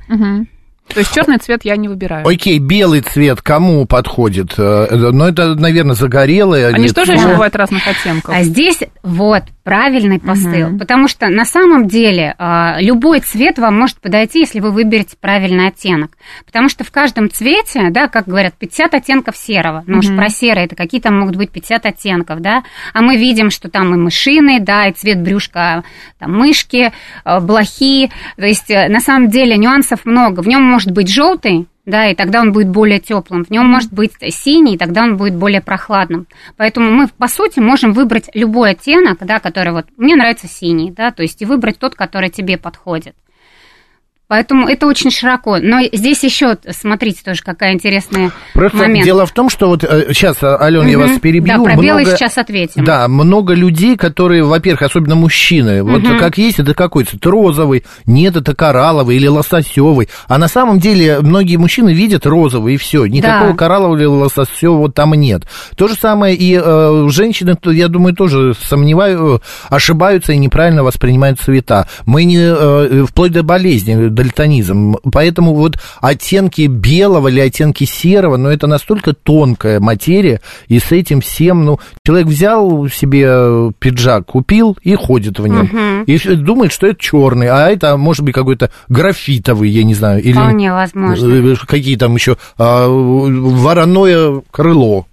То 0.94 1.00
есть 1.00 1.14
черный 1.14 1.38
цвет 1.38 1.62
я 1.64 1.76
не 1.76 1.88
выбираю. 1.88 2.28
Окей, 2.28 2.60
белый 2.60 3.02
цвет 3.02 3.42
кому 3.42 3.86
подходит? 3.86 4.54
Э, 4.58 4.88
э, 4.90 4.96
Ну, 4.96 5.26
это, 5.26 5.56
наверное, 5.56 5.96
загорелое 5.96 6.68
Они 6.70 6.88
же 6.88 6.94
лицо. 6.94 6.96
тоже 6.96 7.14
еще 7.14 7.28
бывают 7.28 7.56
разных 7.56 7.88
оттенков. 7.88 8.34
А 8.36 8.44
здесь 8.44 8.80
вот 9.04 9.44
правильный 9.64 10.20
посыл, 10.20 10.70
Мгм. 10.70 10.80
потому 10.80 11.08
что 11.08 11.28
на 11.30 11.46
самом 11.46 11.88
деле 11.88 12.34
а, 12.40 12.78
любой 12.80 13.20
цвет 13.20 13.60
вам 13.60 13.78
может 13.78 13.98
подойти, 14.02 14.40
если 14.40 14.60
вы 14.60 14.72
выберете 14.72 15.16
правильный 15.22 15.68
оттенок, 15.68 16.18
потому 16.48 16.68
что 16.68 16.84
в 16.84 16.90
каждом 16.92 17.30
цвете, 17.30 17.90
да, 17.92 18.08
как 18.08 18.26
говорят, 18.28 18.56
50 18.58 18.96
оттенков 18.96 19.38
серого, 19.38 19.84
ну 19.86 20.00
уж 20.00 20.08
Мгм. 20.08 20.18
про 20.18 20.30
серое, 20.30 20.66
это 20.66 20.76
какие 20.76 21.00
там 21.00 21.20
могут 21.20 21.36
быть 21.36 21.52
50 21.52 21.86
оттенков, 21.86 22.40
да, 22.40 22.64
а 22.94 23.02
мы 23.02 23.18
видим, 23.18 23.52
что 23.52 23.70
там 23.70 23.94
и 23.94 23.98
мышиный, 23.98 24.60
да, 24.60 24.88
и 24.88 24.94
цвет 24.94 25.22
брюшка, 25.22 25.84
там 26.18 26.34
мышки, 26.36 26.92
э, 27.24 27.40
блохи, 27.40 28.10
то 28.38 28.46
есть 28.46 28.70
э, 28.72 28.90
на 28.90 29.00
самом 29.00 29.30
деле 29.30 29.58
нюансов 29.58 30.06
много, 30.06 30.42
в 30.42 30.48
нем 30.48 30.64
может 30.82 30.94
быть 30.94 31.14
желтый, 31.14 31.68
да, 31.86 32.08
и 32.10 32.16
тогда 32.16 32.42
он 32.42 32.52
будет 32.52 32.70
более 32.70 33.00
теплым. 33.00 33.46
В 33.46 33.52
нем 33.52 33.68
может 33.68 33.94
быть 33.94 34.14
синий, 34.30 34.74
и 34.74 34.78
тогда 34.78 35.04
он 35.04 35.16
будет 35.16 35.36
более 35.36 35.62
прохладным. 35.62 36.26
Поэтому 36.58 36.90
мы, 36.92 37.08
по 37.08 37.28
сути, 37.28 37.60
можем 37.60 37.94
выбрать 37.94 38.32
любой 38.34 38.72
оттенок, 38.72 39.20
да, 39.22 39.40
который 39.40 39.74
вот 39.74 39.86
мне 39.98 40.16
нравится 40.16 40.48
синий, 40.48 40.90
да, 40.90 41.12
то 41.12 41.22
есть 41.22 41.40
и 41.40 41.46
выбрать 41.46 41.78
тот, 41.78 41.94
который 41.94 42.30
тебе 42.30 42.58
подходит. 42.58 43.16
Поэтому 44.32 44.66
это 44.66 44.88
очень 44.88 45.12
широко. 45.12 45.58
Но 45.58 45.82
здесь 45.92 46.24
еще, 46.24 46.58
смотрите, 46.70 47.20
тоже 47.22 47.42
какая 47.44 47.74
интересная 47.74 48.32
Просто 48.54 48.78
момент. 48.78 49.04
дело 49.04 49.26
в 49.26 49.32
том, 49.34 49.50
что 49.50 49.68
вот 49.68 49.82
сейчас, 49.82 50.42
Ален, 50.42 50.88
я 50.88 50.98
Мгм. 50.98 51.10
вас 51.10 51.20
перебью. 51.20 51.58
Да, 51.58 51.62
про 51.62 51.76
белый 51.76 52.04
много- 52.06 52.18
сейчас 52.18 52.38
ответим. 52.38 52.86
Да, 52.86 53.10
много 53.10 53.54
людей, 53.54 53.98
которые, 53.98 54.44
во-первых, 54.46 54.84
особенно 54.84 55.16
мужчины, 55.16 55.84
вот 55.84 56.02
Мгм. 56.04 56.18
как 56.18 56.38
есть, 56.38 56.60
это 56.60 56.74
какой 56.74 57.04
цвет? 57.04 57.26
Розовый, 57.26 57.84
нет, 58.06 58.38
это 58.38 58.56
коралловый 58.56 59.18
или 59.18 59.28
лососевый. 59.28 60.08
А 60.30 60.38
на 60.38 60.48
самом 60.48 60.80
деле 60.80 61.20
многие 61.20 61.58
мужчины 61.58 61.94
видят 61.94 62.26
розовый, 62.26 62.76
и 62.76 62.78
все. 62.78 63.06
Никакого 63.08 63.52
Да. 63.52 63.58
кораллового 63.58 63.98
или 63.98 64.06
лососевого 64.06 64.90
там 64.90 65.14
нет. 65.14 65.44
То 65.76 65.90
же 65.90 65.96
самое 65.96 66.38
и 66.38 66.58
э, 66.58 67.08
женщины, 67.10 67.58
я 67.66 67.90
думаю, 67.90 68.16
тоже 68.16 68.54
сомневаю, 68.54 69.42
ошибаются 69.70 70.32
и 70.32 70.38
неправильно 70.38 70.86
воспринимают 70.86 71.42
цвета. 71.42 71.88
Мы 72.06 72.24
не, 72.24 72.38
э, 72.40 73.06
вплоть 73.10 73.34
до 73.34 73.44
болезни, 73.44 74.08
дальтонизм. 74.22 74.98
Поэтому 75.12 75.54
вот 75.54 75.78
оттенки 76.00 76.68
белого 76.68 77.28
или 77.28 77.40
оттенки 77.40 77.84
серого, 77.84 78.38
ну, 78.38 78.50
это 78.50 78.68
настолько 78.68 79.14
тонкая 79.14 79.80
материя, 79.80 80.42
и 80.68 80.80
с 80.80 80.92
этим 80.92 81.22
всем, 81.22 81.66
ну, 81.66 81.80
человек 82.06 82.28
взял 82.28 82.88
себе 82.88 83.72
пиджак, 83.80 84.28
купил 84.28 84.78
и 84.84 84.96
ходит 84.96 85.40
в 85.40 85.48
нем. 85.48 85.70
Мгм. 85.72 86.04
И 86.04 86.18
думает, 86.36 86.72
что 86.72 86.88
это 86.88 87.00
черный, 87.00 87.48
а 87.48 87.70
это 87.70 87.98
может 87.98 88.24
быть 88.24 88.36
какой-то 88.36 88.72
графитовый, 88.90 89.70
я 89.70 89.84
не 89.84 89.94
знаю, 89.94 90.22
или 90.22 90.34
Вполне 90.34 90.72
возможно. 90.72 91.26
э, 91.26 91.56
какие 91.68 91.96
там 91.96 92.16
еще 92.16 92.38
а, 92.58 92.88
вороное 92.88 94.42
крыло. 94.52 95.08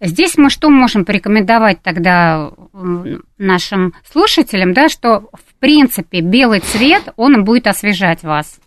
Здесь 0.00 0.36
мы 0.36 0.50
что 0.50 0.70
можем 0.70 1.04
порекомендовать 1.04 1.82
тогда 1.82 2.50
нашим 3.38 3.94
слушателям, 4.10 4.72
да, 4.72 4.88
что 4.88 5.28
в 5.32 5.60
принципе 5.60 6.20
белый 6.20 6.60
цвет, 6.60 7.12
он 7.16 7.44
будет 7.44 7.66
освежать 7.66 8.22
вас. 8.22 8.58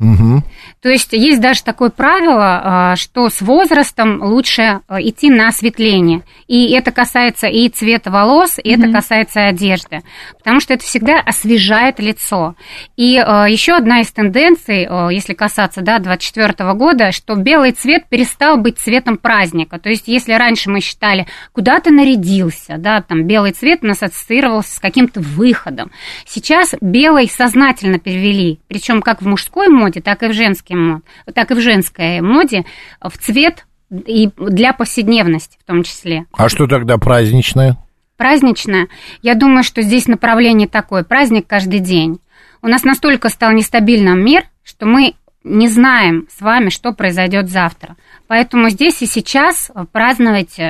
Мгм. 0.00 0.42
То 0.80 0.88
есть 0.88 1.12
есть 1.12 1.42
даже 1.42 1.62
такое 1.62 1.90
правило, 1.90 2.60
а, 2.64 2.96
что 2.96 3.28
с 3.28 3.42
возрастом 3.42 4.22
лучше 4.22 4.80
а, 4.88 5.00
идти 5.00 5.28
на 5.28 5.48
осветление. 5.48 6.22
И 6.48 6.72
это 6.72 6.90
касается 6.90 7.48
и 7.48 7.68
цвета 7.68 8.10
волос, 8.10 8.58
и 8.58 8.70
это 8.70 8.90
касается 8.90 9.44
одежды. 9.46 10.00
Потому 10.38 10.60
что 10.60 10.72
это 10.72 10.84
всегда 10.84 11.20
освежает 11.20 12.00
лицо. 12.00 12.54
И 12.96 13.18
а, 13.18 13.46
еще 13.46 13.74
одна 13.74 14.00
из 14.00 14.10
тенденций, 14.10 14.88
если 15.12 15.34
касаться 15.34 15.82
да, 15.82 15.98
24 15.98 16.72
года, 16.72 17.12
что 17.12 17.34
белый 17.34 17.72
цвет 17.72 18.08
перестал 18.08 18.56
быть 18.56 18.78
цветом 18.78 19.18
праздника. 19.18 19.78
То 19.78 19.90
есть 19.90 20.08
если 20.08 20.32
раньше 20.32 20.70
мы 20.70 20.80
считали, 20.80 21.26
куда 21.52 21.78
ты 21.78 21.90
нарядился, 21.90 22.76
да, 22.78 23.02
там 23.02 23.24
белый 23.26 23.52
цвет 23.52 23.80
у 23.82 23.86
нас 23.86 24.02
ассоциировался 24.02 24.76
с 24.76 24.78
каким-то 24.78 25.20
выходом. 25.20 25.90
Сейчас 26.26 26.74
белый 26.80 27.28
сознательно 27.28 27.98
перевели, 27.98 28.60
причем 28.66 29.02
как 29.02 29.20
в 29.20 29.26
мужской 29.26 29.68
моде, 29.68 29.89
так 29.98 30.22
и 30.22 30.28
в 30.28 30.32
женской 30.32 30.76
моде, 30.76 31.02
так 31.34 31.50
и 31.50 31.54
в 31.54 31.60
женской 31.60 32.20
моде 32.20 32.64
в 33.02 33.18
цвет 33.18 33.66
и 33.90 34.30
для 34.36 34.72
повседневности 34.72 35.58
в 35.60 35.66
том 35.66 35.82
числе. 35.82 36.26
А 36.32 36.48
что 36.48 36.68
тогда 36.68 36.96
праздничное? 36.96 37.76
Праздничное, 38.16 38.86
я 39.22 39.34
думаю, 39.34 39.64
что 39.64 39.82
здесь 39.82 40.06
направление 40.06 40.68
такое, 40.68 41.02
праздник 41.02 41.48
каждый 41.48 41.80
день. 41.80 42.20
У 42.62 42.68
нас 42.68 42.84
настолько 42.84 43.30
стал 43.30 43.50
нестабильным 43.50 44.24
мир, 44.24 44.44
что 44.62 44.86
мы 44.86 45.14
не 45.42 45.68
знаем 45.68 46.28
с 46.30 46.42
вами, 46.42 46.68
что 46.68 46.92
произойдет 46.92 47.48
завтра. 47.48 47.96
Поэтому 48.28 48.68
здесь 48.68 49.00
и 49.00 49.06
сейчас 49.06 49.72
праздновать 49.90 50.60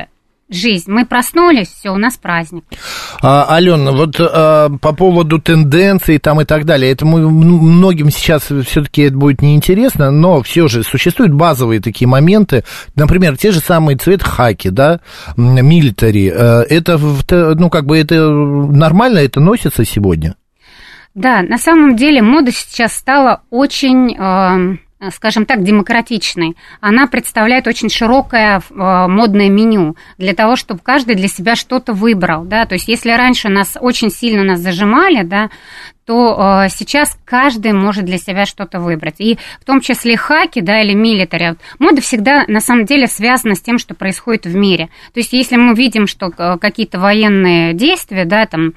жизнь. 0.51 0.91
Мы 0.91 1.05
проснулись, 1.05 1.69
все, 1.69 1.89
у 1.89 1.97
нас 1.97 2.17
праздник. 2.17 2.63
А, 3.21 3.45
Алена, 3.49 3.91
вот 3.91 4.15
а, 4.19 4.69
по 4.81 4.93
поводу 4.93 5.39
тенденций 5.39 6.17
там 6.19 6.41
и 6.41 6.45
так 6.45 6.65
далее, 6.65 6.91
это 6.91 7.05
мы, 7.05 7.29
многим 7.29 8.11
сейчас 8.11 8.43
все-таки 8.43 9.03
это 9.03 9.17
будет 9.17 9.41
неинтересно, 9.41 10.11
но 10.11 10.41
все 10.43 10.67
же 10.67 10.83
существуют 10.83 11.33
базовые 11.33 11.81
такие 11.81 12.07
моменты, 12.07 12.63
например, 12.95 13.37
те 13.37 13.51
же 13.51 13.59
самые 13.59 13.97
цвет 13.97 14.23
хаки, 14.23 14.69
да, 14.69 14.99
милитари, 15.37 16.25
это, 16.25 16.97
в 16.97 17.23
т- 17.25 17.55
ну, 17.55 17.69
как 17.69 17.85
бы 17.85 17.97
это 17.97 18.29
нормально, 18.29 19.19
это 19.19 19.39
носится 19.39 19.85
сегодня? 19.85 20.35
Да, 21.13 21.41
на 21.41 21.57
самом 21.57 21.95
деле 21.95 22.21
мода 22.21 22.51
сейчас 22.51 22.93
стала 22.93 23.41
очень, 23.49 24.15
э, 24.17 24.77
скажем 25.09 25.45
так, 25.45 25.63
демократичной. 25.63 26.55
Она 26.79 27.07
представляет 27.07 27.67
очень 27.67 27.89
широкое 27.89 28.59
э, 28.59 28.61
модное 29.07 29.49
меню 29.49 29.95
для 30.17 30.33
того, 30.33 30.55
чтобы 30.55 30.81
каждый 30.83 31.15
для 31.15 31.27
себя 31.27 31.55
что-то 31.55 31.93
выбрал. 31.93 32.43
Да? 32.43 32.65
То 32.65 32.75
есть 32.75 32.87
если 32.87 33.11
раньше 33.11 33.49
нас 33.49 33.77
очень 33.79 34.11
сильно 34.11 34.43
нас 34.43 34.59
зажимали, 34.59 35.23
да, 35.23 35.49
то 36.05 36.63
э, 36.65 36.69
сейчас 36.69 37.17
каждый 37.25 37.73
может 37.73 38.05
для 38.05 38.17
себя 38.17 38.45
что-то 38.45 38.79
выбрать. 38.79 39.15
И 39.19 39.37
в 39.59 39.65
том 39.65 39.81
числе 39.81 40.17
хаки, 40.17 40.61
да, 40.61 40.81
или 40.81 40.93
милитари. 40.93 41.49
Вот 41.49 41.57
Мода 41.79 42.01
всегда 42.01 42.45
на 42.47 42.59
самом 42.59 42.85
деле 42.85 43.07
связана 43.07 43.55
с 43.55 43.61
тем, 43.61 43.77
что 43.77 43.95
происходит 43.95 44.45
в 44.45 44.55
мире. 44.55 44.89
То 45.13 45.19
есть 45.19 45.33
если 45.33 45.55
мы 45.55 45.73
видим, 45.73 46.07
что 46.07 46.31
э, 46.37 46.57
какие-то 46.59 46.99
военные 46.99 47.73
действия, 47.73 48.25
да, 48.25 48.45
там, 48.45 48.73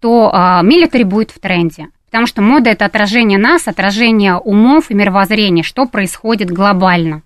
то 0.00 0.30
э, 0.32 0.64
милитари 0.64 1.04
будет 1.04 1.30
в 1.30 1.40
тренде. 1.40 1.88
Потому 2.10 2.26
что 2.26 2.42
мода 2.42 2.70
это 2.70 2.86
отражение 2.86 3.38
нас, 3.38 3.68
отражение 3.68 4.36
умов 4.36 4.90
и 4.90 4.94
мировоззрения, 4.94 5.62
что 5.62 5.86
происходит 5.86 6.50
глобально. 6.50 7.22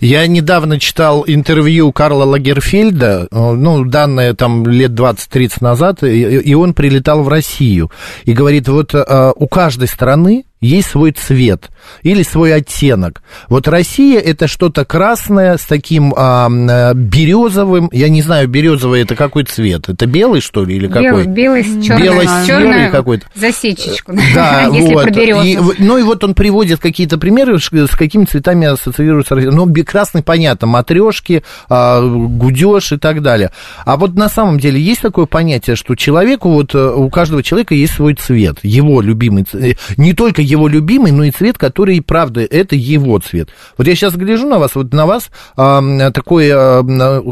Я 0.00 0.26
недавно 0.26 0.78
читал 0.78 1.24
интервью 1.26 1.92
Карла 1.92 2.24
Лагерфельда, 2.24 3.28
э, 3.30 3.52
ну, 3.52 3.84
данное 3.84 4.34
там 4.34 4.66
лет 4.66 4.90
20-30 4.92 5.52
назад, 5.60 6.02
и, 6.02 6.54
он 6.54 6.74
прилетал 6.74 7.22
в 7.22 7.28
Россию. 7.28 7.90
И 8.24 8.32
говорит, 8.32 8.68
вот 8.68 8.94
э, 8.94 9.32
у 9.34 9.48
каждой 9.48 9.88
страны 9.88 10.44
есть 10.60 10.88
свой 10.88 11.12
цвет 11.12 11.70
или 12.02 12.22
свой 12.22 12.54
оттенок. 12.54 13.22
Вот 13.48 13.68
Россия 13.68 14.18
это 14.20 14.48
что-то 14.48 14.84
красное 14.84 15.58
с 15.58 15.62
таким 15.62 16.14
а, 16.16 16.48
березовым, 16.94 17.90
я 17.92 18.08
не 18.08 18.22
знаю, 18.22 18.48
березовый 18.48 19.02
это 19.02 19.14
какой 19.14 19.44
цвет? 19.44 19.88
Это 19.88 20.06
белый, 20.06 20.40
что 20.40 20.64
ли, 20.64 20.76
или 20.76 20.86
какой? 20.86 21.24
Белый, 21.24 21.26
белый 21.26 21.64
с 21.64 21.84
черной, 21.84 22.02
Бело-серый 22.02 22.90
какой-то. 22.90 23.26
засечечку, 23.34 24.12
Да, 24.34 24.62
если 24.72 24.94
вот. 24.94 25.04
про 25.04 25.10
березу. 25.10 25.74
Ну 25.78 25.98
и 25.98 26.02
вот 26.02 26.24
он 26.24 26.34
приводит 26.34 26.80
какие-то 26.80 27.18
примеры, 27.18 27.58
с 27.58 27.68
какими 27.68 28.24
цветами 28.24 28.66
ассоциируется 28.66 29.34
Россия. 29.34 29.50
Ну, 29.50 29.72
красный, 29.84 30.22
понятно, 30.22 30.66
матрешки, 30.66 31.42
гудеж 31.68 32.92
и 32.92 32.96
так 32.96 33.22
далее. 33.22 33.52
А 33.84 33.96
вот 33.96 34.14
на 34.14 34.28
самом 34.28 34.58
деле 34.58 34.80
есть 34.80 35.02
такое 35.02 35.26
понятие, 35.26 35.76
что 35.76 35.94
человеку, 35.94 36.50
вот 36.50 36.74
э, 36.74 36.92
у 36.94 37.10
каждого 37.10 37.42
человека 37.42 37.74
есть 37.74 37.94
свой 37.94 38.14
цвет, 38.14 38.58
его 38.62 39.00
любимый 39.00 39.44
цвет. 39.44 39.78
Не 39.96 40.12
только 40.14 40.42
его 40.42 40.53
любимый, 40.68 41.12
но 41.12 41.24
и 41.24 41.30
цвет, 41.30 41.58
который, 41.58 42.00
правда, 42.00 42.42
это 42.42 42.76
его 42.76 43.18
цвет. 43.18 43.50
Вот 43.76 43.86
я 43.86 43.94
сейчас 43.94 44.14
гляжу 44.14 44.46
на 44.46 44.58
вас, 44.58 44.74
вот 44.74 44.92
на 44.92 45.06
вас 45.06 45.30
а, 45.56 46.10
такой, 46.10 46.50
а, 46.52 46.82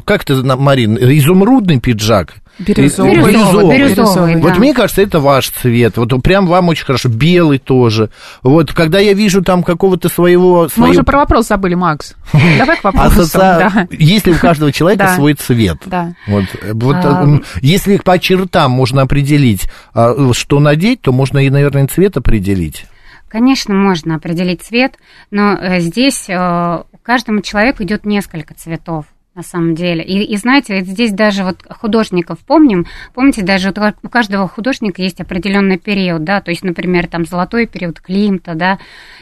как 0.05 0.23
это, 0.23 0.57
Марин, 0.57 0.97
изумрудный 0.97 1.81
пиджак. 1.81 2.35
Бирюзовый. 2.59 3.13
Бирюзовый, 3.13 3.33
Бирюзовый. 3.33 3.77
бирюзовый, 3.77 4.37
Вот 4.37 4.53
да. 4.53 4.59
мне 4.59 4.75
кажется, 4.75 5.01
это 5.01 5.21
ваш 5.21 5.49
цвет. 5.49 5.97
Вот 5.97 6.23
прям 6.23 6.47
вам 6.47 6.69
очень 6.69 6.85
хорошо. 6.85 7.09
Белый 7.09 7.59
тоже. 7.59 8.11
Вот 8.43 8.73
когда 8.73 8.99
я 8.99 9.15
вижу 9.15 9.43
там 9.43 9.63
какого-то 9.63 10.09
своего... 10.09 10.65
Мы 10.65 10.69
свою 10.69 10.91
уже 10.91 11.03
про 11.03 11.19
вопрос 11.21 11.49
забыли, 11.49 11.75
Макс. 11.75 12.15
Давай 12.59 12.77
к 12.77 12.85
вопросу. 12.85 13.23
асоци-. 13.23 13.89
Есть 13.99 14.27
ли 14.27 14.33
у 14.33 14.37
каждого 14.37 14.71
человека 14.71 15.13
свой 15.17 15.35
цвет? 15.35 15.79
Да. 15.87 16.13
Вот, 16.29 16.45
э, 16.61 16.73
вот, 16.75 16.97
А, 16.97 17.41
если 17.63 17.97
по 17.97 18.19
чертам 18.19 18.71
можно 18.73 19.03
определить, 19.03 19.69
а, 19.95 20.15
что 20.33 20.61
надеть, 20.61 21.01
то 21.01 21.13
можно 21.13 21.39
и, 21.39 21.49
наверное, 21.51 21.87
цвет 21.87 22.17
определить. 22.19 22.85
Конечно, 23.33 23.75
можно 23.75 24.17
определить 24.17 24.61
цвет, 24.61 24.99
но 25.31 25.55
э, 25.55 25.81
здесь 25.81 26.29
э, 26.29 26.83
каждому 27.03 27.41
человеку 27.41 27.83
идет 27.83 28.05
несколько 28.05 28.53
цветов 28.53 29.07
на 29.35 29.43
самом 29.43 29.75
деле. 29.75 30.05
И, 30.05 30.23
и 30.23 30.37
знаете, 30.37 30.83
здесь 30.83 31.13
даже 31.13 31.43
вот 31.43 31.65
художников 31.67 32.41
помним, 32.41 32.85
помните, 33.15 33.41
даже 33.41 33.73
у 34.03 34.09
каждого 34.11 34.49
художника 34.49 35.01
есть 35.01 35.19
определенный 35.23 35.79
период, 35.79 36.25
да, 36.25 36.43
то 36.43 36.51
есть, 36.51 36.63
например, 36.63 37.07
там 37.07 37.25
золотой 37.25 37.67
период 37.67 38.03
Климта, 38.03 38.55
да, 38.55 38.79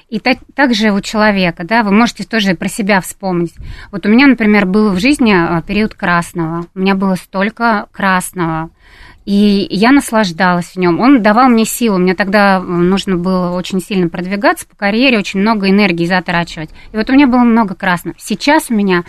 и 0.09 0.19
так, 0.19 0.39
также 0.57 0.91
у 0.91 1.01
человека, 1.01 1.63
да, 1.63 1.85
вы 1.85 1.93
можете 1.93 2.25
тоже 2.25 2.57
про 2.57 2.69
себя 2.69 3.01
вспомнить. 3.01 3.55
Вот 3.93 4.07
у 4.07 4.09
меня, 4.09 4.27
например, 4.27 4.67
был 4.67 4.91
в 4.91 4.99
жизни 4.99 5.33
э, 5.33 5.63
период 5.63 5.95
красного, 5.95 6.67
у 6.75 6.81
меня 6.81 6.97
было 6.97 7.15
столько 7.15 7.87
красного, 7.93 8.71
и 9.25 9.67
я 9.71 9.93
наслаждалась 9.93 10.73
в 10.75 10.77
нем. 10.77 11.01
Он 11.01 11.23
давал 11.23 11.49
мне 11.49 11.65
силу. 11.65 11.99
Мне 11.99 12.15
тогда 12.15 12.57
м, 12.57 12.89
нужно 12.89 13.17
было 13.17 13.51
очень 13.51 13.81
сильно 13.81 14.09
продвигаться 14.09 14.67
по 14.67 14.77
карьере, 14.77 15.19
очень 15.19 15.41
много 15.41 15.69
энергии 15.69 16.07
затрачивать. 16.07 16.71
И 16.93 16.97
вот 16.97 17.09
у 17.11 17.13
меня 17.13 17.27
было 17.27 17.41
много 17.41 17.75
красного. 17.75 18.17
Сейчас 18.19 18.71
у 18.71 18.75
меня 18.75 19.05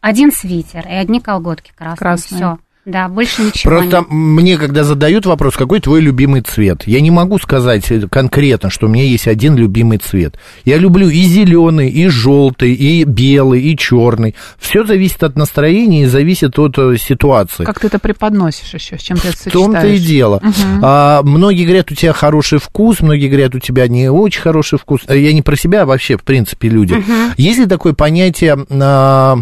один 0.00 0.32
свитер 0.32 0.86
и 0.86 0.92
одни 0.92 1.20
колготки 1.20 1.72
красные. 1.76 1.98
Красные. 1.98 2.38
Все. 2.38 2.58
Да, 2.90 3.08
больше 3.08 3.42
ничего 3.42 3.76
Просто 3.76 3.98
нет. 3.98 4.06
мне, 4.10 4.56
когда 4.56 4.82
задают 4.82 5.26
вопрос, 5.26 5.54
какой 5.54 5.80
твой 5.80 6.00
любимый 6.00 6.40
цвет, 6.40 6.82
я 6.86 7.00
не 7.00 7.10
могу 7.10 7.38
сказать 7.38 7.88
конкретно, 8.10 8.70
что 8.70 8.86
у 8.86 8.88
меня 8.88 9.04
есть 9.04 9.28
один 9.28 9.56
любимый 9.56 9.98
цвет. 9.98 10.36
Я 10.64 10.76
люблю 10.76 11.08
и 11.08 11.22
зеленый, 11.22 11.88
и 11.88 12.08
желтый, 12.08 12.74
и 12.74 13.04
белый, 13.04 13.62
и 13.62 13.76
черный. 13.76 14.34
Все 14.58 14.84
зависит 14.84 15.22
от 15.22 15.36
настроения 15.36 16.02
и 16.02 16.06
зависит 16.06 16.58
от 16.58 16.76
э, 16.78 16.96
ситуации. 16.98 17.64
Как 17.64 17.78
ты 17.78 17.86
это 17.86 17.98
преподносишь 17.98 18.74
еще, 18.74 18.98
с 18.98 19.02
чем 19.02 19.16
ты 19.18 19.28
это 19.28 19.36
В 19.38 19.52
том-то 19.52 19.86
и 19.86 19.98
дело. 19.98 20.42
А, 20.82 21.22
многие 21.22 21.64
говорят, 21.64 21.90
у 21.92 21.94
тебя 21.94 22.12
хороший 22.12 22.58
вкус, 22.58 23.00
многие 23.00 23.28
говорят, 23.28 23.54
у 23.54 23.60
тебя 23.60 23.86
не 23.86 24.10
очень 24.10 24.40
хороший 24.40 24.78
вкус. 24.78 25.02
Э, 25.06 25.18
Я 25.18 25.32
не 25.32 25.42
про 25.42 25.56
себя, 25.56 25.82
а 25.82 25.86
вообще, 25.86 26.16
в 26.16 26.24
принципе, 26.24 26.68
люди. 26.68 27.02
Есть 27.36 27.58
ли 27.60 27.66
такое 27.66 27.92
понятие 27.92 28.58
а, 28.70 29.38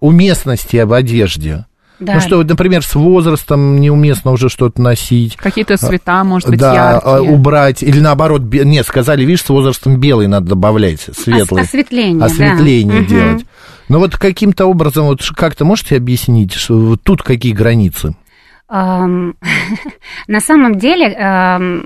уместности 0.00 0.78
в 0.78 0.92
одежде? 0.92 1.64
Да. 2.00 2.14
Ну 2.14 2.20
что, 2.20 2.42
например, 2.44 2.82
с 2.82 2.94
возрастом 2.94 3.80
неуместно 3.80 4.30
уже 4.30 4.48
что-то 4.48 4.80
носить. 4.80 5.36
Какие-то 5.36 5.76
цвета, 5.76 6.22
может 6.22 6.48
быть, 6.48 6.60
да, 6.60 6.98
а, 6.98 7.16
яркие. 7.16 7.32
убрать. 7.32 7.82
Или 7.82 7.98
наоборот, 8.00 8.42
бе- 8.42 8.64
нет, 8.64 8.86
сказали, 8.86 9.24
видишь, 9.24 9.42
с 9.42 9.48
возрастом 9.48 9.96
белый 9.98 10.28
надо 10.28 10.50
добавлять, 10.50 11.00
светлый. 11.00 11.62
Ос- 11.62 11.68
осветление, 11.68 12.20
да. 12.20 12.26
Осветление 12.26 13.00
Мгм. 13.00 13.06
делать. 13.06 13.46
Но 13.88 13.98
вот 13.98 14.16
каким-то 14.16 14.66
образом, 14.66 15.06
вот 15.06 15.20
как-то 15.36 15.64
можете 15.64 15.96
объяснить, 15.96 16.52
что 16.52 16.78
вот 16.78 17.02
тут 17.02 17.22
какие 17.22 17.52
границы? 17.52 18.14
На 18.68 20.40
самом 20.40 20.74
деле 20.78 21.82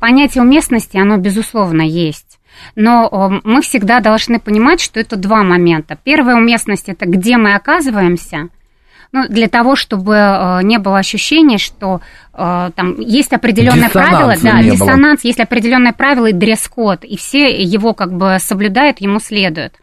понятие 0.00 0.42
уместности, 0.42 0.96
оно 0.96 1.16
безусловно 1.16 1.82
есть. 1.82 2.38
Но 2.74 3.40
мы 3.44 3.62
всегда 3.62 4.00
должны 4.00 4.40
понимать, 4.40 4.80
что 4.80 4.98
это 4.98 5.16
два 5.16 5.42
момента. 5.44 5.96
Первая 6.02 6.36
уместность 6.36 6.88
это 6.88 7.06
где 7.06 7.36
мы 7.36 7.54
оказываемся. 7.54 8.48
Ну, 9.10 9.26
для 9.28 9.48
того, 9.48 9.74
чтобы 9.74 10.14
э, 10.14 10.62
не 10.64 10.78
было 10.78 10.98
ощущения, 10.98 11.56
что 11.56 12.00
э, 12.34 12.70
там 12.76 13.00
есть 13.00 13.32
определенные 13.32 13.88
правила, 13.88 14.34
Диссонанса 14.34 14.44
да, 14.44 14.62
не 14.62 14.70
было. 14.70 14.72
диссонанс, 14.72 15.24
есть 15.24 15.40
определенное 15.40 15.92
правило 15.94 16.26
и 16.26 16.32
дресс-код, 16.32 17.04
и 17.04 17.16
все 17.16 17.50
его 17.62 17.94
как 17.94 18.12
бы 18.12 18.36
соблюдают, 18.38 19.00
ему 19.00 19.18
следуют. 19.18 19.74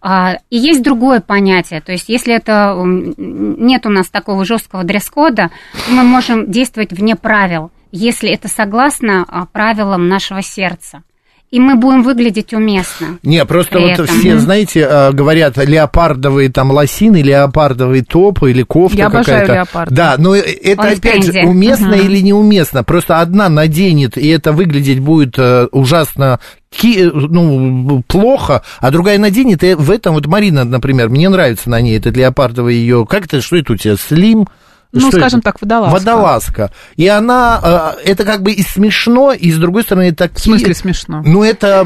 А, 0.00 0.36
И 0.50 0.58
есть 0.58 0.82
другое 0.82 1.20
понятие, 1.20 1.80
то 1.80 1.90
есть 1.90 2.08
если 2.08 2.34
это 2.34 2.74
нет 3.16 3.84
у 3.86 3.90
нас 3.90 4.08
такого 4.08 4.44
жесткого 4.44 4.84
дресс-кода, 4.84 5.50
мы 5.90 6.04
можем 6.04 6.50
действовать 6.50 6.92
вне 6.92 7.16
правил, 7.16 7.72
если 7.90 8.30
это 8.30 8.46
согласно 8.46 9.24
а, 9.26 9.46
правилам 9.46 10.08
нашего 10.08 10.42
сердца. 10.42 11.02
И 11.50 11.60
мы 11.60 11.76
будем 11.76 12.02
выглядеть 12.02 12.52
уместно. 12.52 13.18
Не, 13.22 13.44
просто 13.46 13.78
вот 13.78 13.90
этом. 13.90 14.06
все, 14.06 14.38
знаете, 14.38 14.80
э, 14.88 15.12
говорят, 15.12 15.56
леопардовые 15.56 16.50
там 16.50 16.70
лосины, 16.70 17.22
леопардовый 17.22 18.02
топ 18.02 18.42
или 18.42 18.62
кофта 18.62 18.98
Я 18.98 19.06
обожаю 19.06 19.24
какая-то. 19.40 19.52
леопарда. 19.54 19.94
Да, 19.94 20.14
но 20.18 20.34
э, 20.36 20.40
это 20.40 20.82
Он 20.82 20.88
опять 20.88 21.24
же 21.24 21.40
уместно 21.46 21.88
Мгм. 21.96 22.00
или 22.06 22.20
неуместно. 22.20 22.84
Просто 22.84 23.20
одна 23.20 23.48
наденет, 23.48 24.18
и 24.18 24.28
это 24.28 24.52
выглядеть 24.52 25.00
будет 25.00 25.38
э, 25.38 25.68
ужасно 25.72 26.38
ки- 26.70 27.06
э, 27.06 27.10
ну, 27.12 28.02
плохо, 28.06 28.62
а 28.80 28.90
другая 28.90 29.18
наденет, 29.18 29.64
и 29.64 29.74
в 29.74 29.90
этом 29.90 30.14
вот 30.14 30.26
Марина, 30.26 30.64
например, 30.64 31.08
мне 31.08 31.28
нравится 31.28 31.70
на 31.70 31.80
ней 31.80 31.96
этот 31.96 32.16
леопардовый 32.16 32.74
ее, 32.74 33.06
как 33.08 33.24
это, 33.24 33.40
что 33.40 33.56
это 33.56 33.72
у 33.72 33.76
тебя, 33.76 33.96
слим? 33.96 34.48
Ну, 34.90 35.00
Что 35.00 35.18
скажем 35.18 35.40
это? 35.40 35.52
так, 35.52 35.60
водолазка. 35.60 35.92
Водолазка. 35.98 36.72
И 36.96 37.06
она, 37.06 37.94
э, 38.02 38.10
это 38.10 38.24
как 38.24 38.42
бы 38.42 38.52
и 38.52 38.62
смешно, 38.62 39.32
и 39.32 39.50
с 39.50 39.58
другой 39.58 39.82
стороны, 39.82 40.04
это... 40.04 40.30
В 40.34 40.38
смысле 40.38 40.74
смешно? 40.74 41.22
Ну, 41.24 41.42
это, 41.42 41.84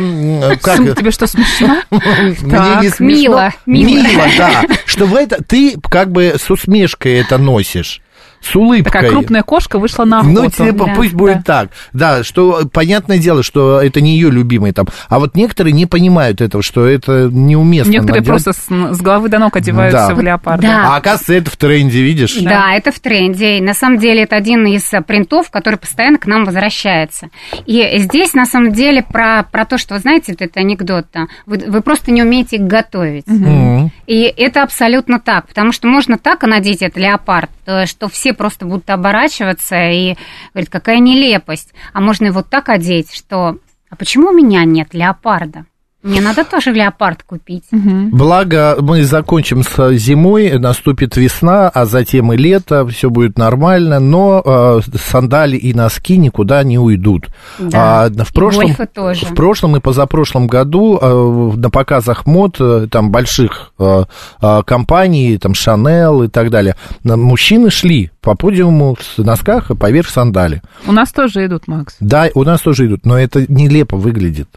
как... 0.62 0.78
Тебе 0.96 1.10
что, 1.10 1.26
смешно? 1.26 1.82
Мне 1.90 2.34
Так, 2.50 2.82
не 2.82 2.88
смешно. 2.90 3.04
мило, 3.06 3.52
мило. 3.66 4.24
да. 4.38 4.62
Что 4.86 5.06
в 5.06 5.16
это 5.16 5.42
ты 5.42 5.76
как 5.90 6.12
бы 6.12 6.36
с 6.38 6.48
усмешкой 6.50 7.14
это 7.14 7.38
носишь. 7.38 8.00
С 8.42 8.56
улыбкой. 8.56 8.90
Такая 8.92 9.10
крупная 9.10 9.42
кошка 9.42 9.78
вышла 9.78 10.04
на 10.04 10.20
охоту. 10.20 10.32
Ну, 10.42 10.50
типа, 10.50 10.86
Да, 10.86 10.94
пусть 10.94 11.14
будет 11.14 11.44
так. 11.44 11.70
Да, 11.92 12.24
что 12.24 12.62
понятное 12.72 13.18
дело, 13.18 13.42
что 13.42 13.80
это 13.80 14.00
не 14.00 14.14
ее 14.14 14.30
любимый 14.30 14.72
там. 14.72 14.86
А 15.08 15.18
вот 15.18 15.36
некоторые 15.36 15.72
не 15.72 15.86
понимают 15.86 16.40
этого, 16.40 16.62
что 16.62 16.86
это 16.86 17.28
неуместно. 17.30 17.90
Некоторые 17.90 18.20
наделать. 18.20 18.42
просто 18.44 18.60
с, 18.60 18.96
с 18.96 19.00
головы 19.00 19.28
до 19.28 19.38
ног 19.38 19.56
одеваются 19.56 20.08
Да. 20.08 20.14
в 20.14 20.20
леопарда. 20.20 20.62
Да. 20.62 20.94
А 20.94 20.96
оказывается, 20.96 21.34
это 21.34 21.50
в 21.50 21.56
тренде, 21.56 22.02
видишь? 22.02 22.36
Да. 22.40 22.74
это 22.74 22.90
в 22.92 22.98
тренде. 23.00 23.58
И 23.58 23.60
на 23.60 23.74
самом 23.74 23.98
деле 23.98 24.22
это 24.22 24.36
один 24.36 24.66
из 24.66 24.92
э, 24.92 25.00
принтов, 25.02 25.50
который 25.50 25.78
постоянно 25.78 26.18
к 26.18 26.26
нам 26.26 26.44
возвращается. 26.44 27.28
И 27.66 27.98
здесь 27.98 28.34
на 28.34 28.44
самом 28.46 28.72
деле 28.72 29.02
про, 29.02 29.44
про 29.50 29.64
то, 29.64 29.78
что, 29.78 29.94
вы 29.94 30.00
знаете, 30.00 30.32
вот 30.32 30.42
это 30.42 30.60
анекдот, 30.60 31.06
да, 31.12 31.26
вы, 31.46 31.58
вы 31.66 31.80
просто 31.80 32.10
не 32.10 32.22
умеете 32.22 32.56
их 32.56 32.62
готовить. 32.62 33.26
Мгм. 33.26 33.90
И 34.06 34.22
это 34.36 34.62
абсолютно 34.62 35.20
так, 35.20 35.46
потому 35.48 35.72
что 35.72 35.88
можно 35.88 36.18
так 36.18 36.42
надеть 36.42 36.82
этот 36.82 36.98
леопард, 36.98 37.50
э, 37.66 37.86
что 37.86 38.08
все 38.08 38.31
просто 38.32 38.66
будут 38.66 38.88
оборачиваться 38.90 39.76
и 39.76 40.16
говорить, 40.52 40.70
какая 40.70 40.98
нелепость. 40.98 41.72
А 41.92 42.00
можно 42.00 42.26
и 42.26 42.30
вот 42.30 42.48
так 42.48 42.68
одеть, 42.68 43.14
что 43.14 43.58
а 43.90 43.96
почему 43.96 44.28
у 44.28 44.32
меня 44.32 44.64
нет 44.64 44.94
леопарда? 44.94 45.66
Мне 46.02 46.20
надо 46.20 46.44
тоже 46.44 46.72
леопард 46.72 47.22
купить. 47.22 47.64
Мгм. 47.70 48.10
Благо, 48.10 48.76
мы 48.80 49.04
закончим 49.04 49.62
с 49.62 49.92
зимой, 49.94 50.58
наступит 50.58 51.16
весна, 51.16 51.68
а 51.68 51.84
затем 51.86 52.32
и 52.32 52.36
лето, 52.36 52.86
все 52.88 53.08
будет 53.08 53.38
нормально, 53.38 54.00
но 54.00 54.42
э, 54.44 54.80
сандали 54.98 55.56
и 55.56 55.72
носки 55.74 56.16
никуда 56.16 56.62
не 56.64 56.78
уйдут. 56.78 57.28
Да. 57.58 58.04
А, 58.04 58.08
в 58.08 58.30
И 58.30 58.34
прошлом, 58.34 58.66
гольфы 58.66 58.86
тоже. 58.86 59.26
в 59.26 59.34
прошлом 59.34 59.76
и 59.76 59.80
позапрошлом 59.80 60.46
году 60.48 60.98
э, 61.00 61.52
на 61.56 61.70
показах 61.70 62.26
мод 62.26 62.56
э, 62.58 62.88
там 62.90 63.10
больших 63.12 63.72
э, 63.78 64.04
э, 64.40 64.62
компаний, 64.66 65.38
там 65.38 65.54
Шанел 65.54 66.22
и 66.24 66.28
так 66.28 66.50
далее, 66.50 66.74
мужчины 67.04 67.70
шли 67.70 68.10
по 68.20 68.34
подиуму 68.34 68.96
в 69.16 69.18
носках 69.24 69.70
и 69.70 69.76
поверх 69.76 70.08
сандали. 70.08 70.62
У 70.86 70.92
нас 70.92 71.12
тоже 71.12 71.46
идут, 71.46 71.68
Макс. 71.68 71.96
Да, 72.00 72.28
у 72.34 72.42
нас 72.42 72.60
тоже 72.60 72.86
идут, 72.86 73.06
но 73.06 73.18
это 73.18 73.44
нелепо 73.52 73.96
выглядит. 73.96 74.48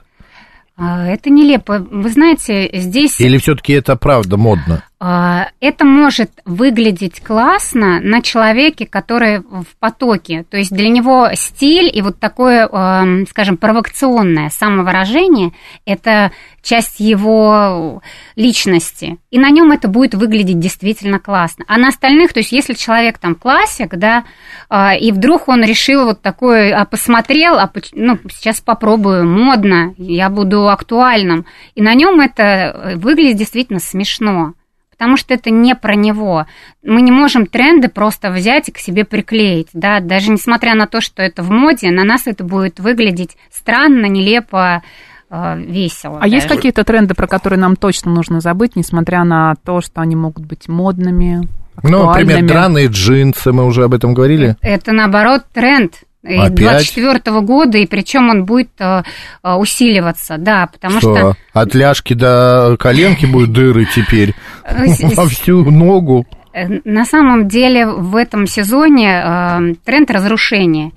А, 0.78 1.08
Это 1.08 1.30
нелепо. 1.30 1.80
Вы 1.80 2.10
знаете, 2.10 2.70
здесь 2.74 3.20
Или 3.22 3.38
все-таки 3.38 3.74
это 3.74 3.96
правда 3.96 4.38
модно? 4.38 4.84
А, 4.98 5.50
это 5.60 5.84
может 5.84 6.32
выглядеть 6.46 7.20
классно 7.20 8.00
на 8.00 8.22
человеке, 8.22 8.86
который 8.86 9.40
в 9.40 9.66
потоке. 9.78 10.46
То 10.50 10.56
есть 10.56 10.72
для 10.72 10.88
него 10.88 11.30
стиль 11.34 11.92
и 11.94 12.02
вот 12.02 12.20
такое, 12.20 12.66
эм, 12.68 13.28
скажем, 13.28 13.58
провокационное 13.58 14.50
самовыражение– 14.50 15.52
это 15.86 16.32
часть 16.62 17.02
его 17.02 18.02
личности. 18.38 19.18
И 19.32 19.38
на 19.38 19.50
нем 19.50 19.72
это 19.72 19.90
будет 19.90 20.16
выглядеть 20.16 20.60
действительно 20.60 21.20
классно. 21.20 21.66
А 21.68 21.78
на 21.78 21.90
остальных, 21.90 22.32
то 22.32 22.40
есть 22.40 22.54
если 22.54 22.74
человек 22.74 23.18
там 23.18 23.36
классик, 23.36 23.98
да, 23.98 24.24
а, 24.70 24.96
и 24.96 25.12
вдруг 25.12 25.50
он 25.50 25.62
решил 25.64 26.06
вот 26.06 26.22
такое, 26.22 26.74
а 26.74 26.86
посмотрел, 26.86 27.60
а 27.60 27.70
ну, 27.92 28.18
сейчас 28.32 28.62
попробую, 28.62 29.28
модно, 29.28 29.94
я 29.98 30.30
буду 30.30 30.70
актуальным. 30.70 31.46
И 31.76 31.82
на 31.82 31.94
нем 31.94 32.22
это 32.22 32.44
э, 32.44 32.96
выглядит 32.96 33.38
действительно 33.38 33.80
смешно. 33.80 34.54
Потому 34.98 35.18
что 35.18 35.34
это 35.34 35.50
не 35.50 35.76
про 35.76 35.96
него. 35.96 36.46
Мы 36.84 37.02
не 37.02 37.12
можем 37.12 37.48
тренды 37.48 37.90
просто 37.90 38.32
взять 38.32 38.70
и 38.70 38.72
к 38.72 38.78
себе 38.78 39.04
приклеить. 39.04 39.68
Да? 39.74 40.00
Даже 40.00 40.32
несмотря 40.32 40.74
на 40.74 40.88
то, 40.88 41.02
что 41.02 41.22
это 41.22 41.44
в 41.44 41.52
моде, 41.52 41.92
на 41.92 42.06
нас 42.06 42.28
это 42.28 42.44
будет 42.46 42.80
выглядеть 42.80 43.36
странно, 43.52 44.06
нелепо, 44.06 44.84
э, 45.30 45.60
весело. 45.60 46.20
А 46.22 46.28
есть 46.28 46.48
даже. 46.48 46.56
какие-то 46.56 46.86
тренды, 46.86 47.14
про 47.14 47.28
которые 47.28 47.60
нам 47.60 47.76
точно 47.76 48.12
нужно 48.12 48.40
забыть, 48.40 48.78
несмотря 48.78 49.26
на 49.26 49.56
то, 49.66 49.82
что 49.82 50.00
они 50.00 50.16
могут 50.16 50.46
быть 50.46 50.70
модными, 50.70 51.48
Ну, 51.84 52.06
например, 52.06 52.46
драные 52.46 52.88
джинсы, 52.88 53.52
мы 53.52 53.66
уже 53.66 53.84
об 53.84 53.94
этом 53.94 54.14
говорили. 54.14 54.56
Это 54.62 54.94
наоборот 54.94 55.44
тренд. 55.54 56.05
И 56.28 56.36
Опять? 56.36 56.56
24 56.56 57.42
года, 57.42 57.78
и 57.78 57.86
причем 57.86 58.30
он 58.30 58.46
будет 58.46 58.72
э, 58.80 59.04
э, 59.44 59.54
усиливаться, 59.54 60.38
да, 60.38 60.68
потому 60.72 61.00
что, 61.00 61.16
Что, 61.16 61.36
от 61.54 61.76
ляжки 61.76 62.14
до 62.14 62.76
коленки 62.80 63.26
будут 63.26 63.52
дыры 63.52 63.86
теперь 63.86 64.34
э, 64.64 64.86
во 65.16 65.28
всю 65.28 65.70
ногу. 65.70 66.26
Э, 66.54 66.68
На 66.84 67.06
самом 67.06 67.48
деле 67.48 67.86
в 67.86 68.16
этом 68.16 68.48
сезоне 68.48 69.22
э, 69.24 69.74
тренд 69.86 70.10
разрушения. 70.10 70.92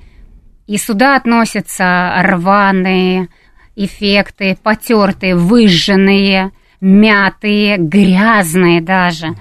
И 0.66 0.76
сюда 0.76 1.16
относятся 1.16 2.12
рваные 2.22 3.28
эффекты, 3.76 4.56
потертые, 4.62 5.34
выжженные, 5.34 6.52
мятые, 6.80 7.76
грязные 7.78 8.80
даже. 8.80 9.34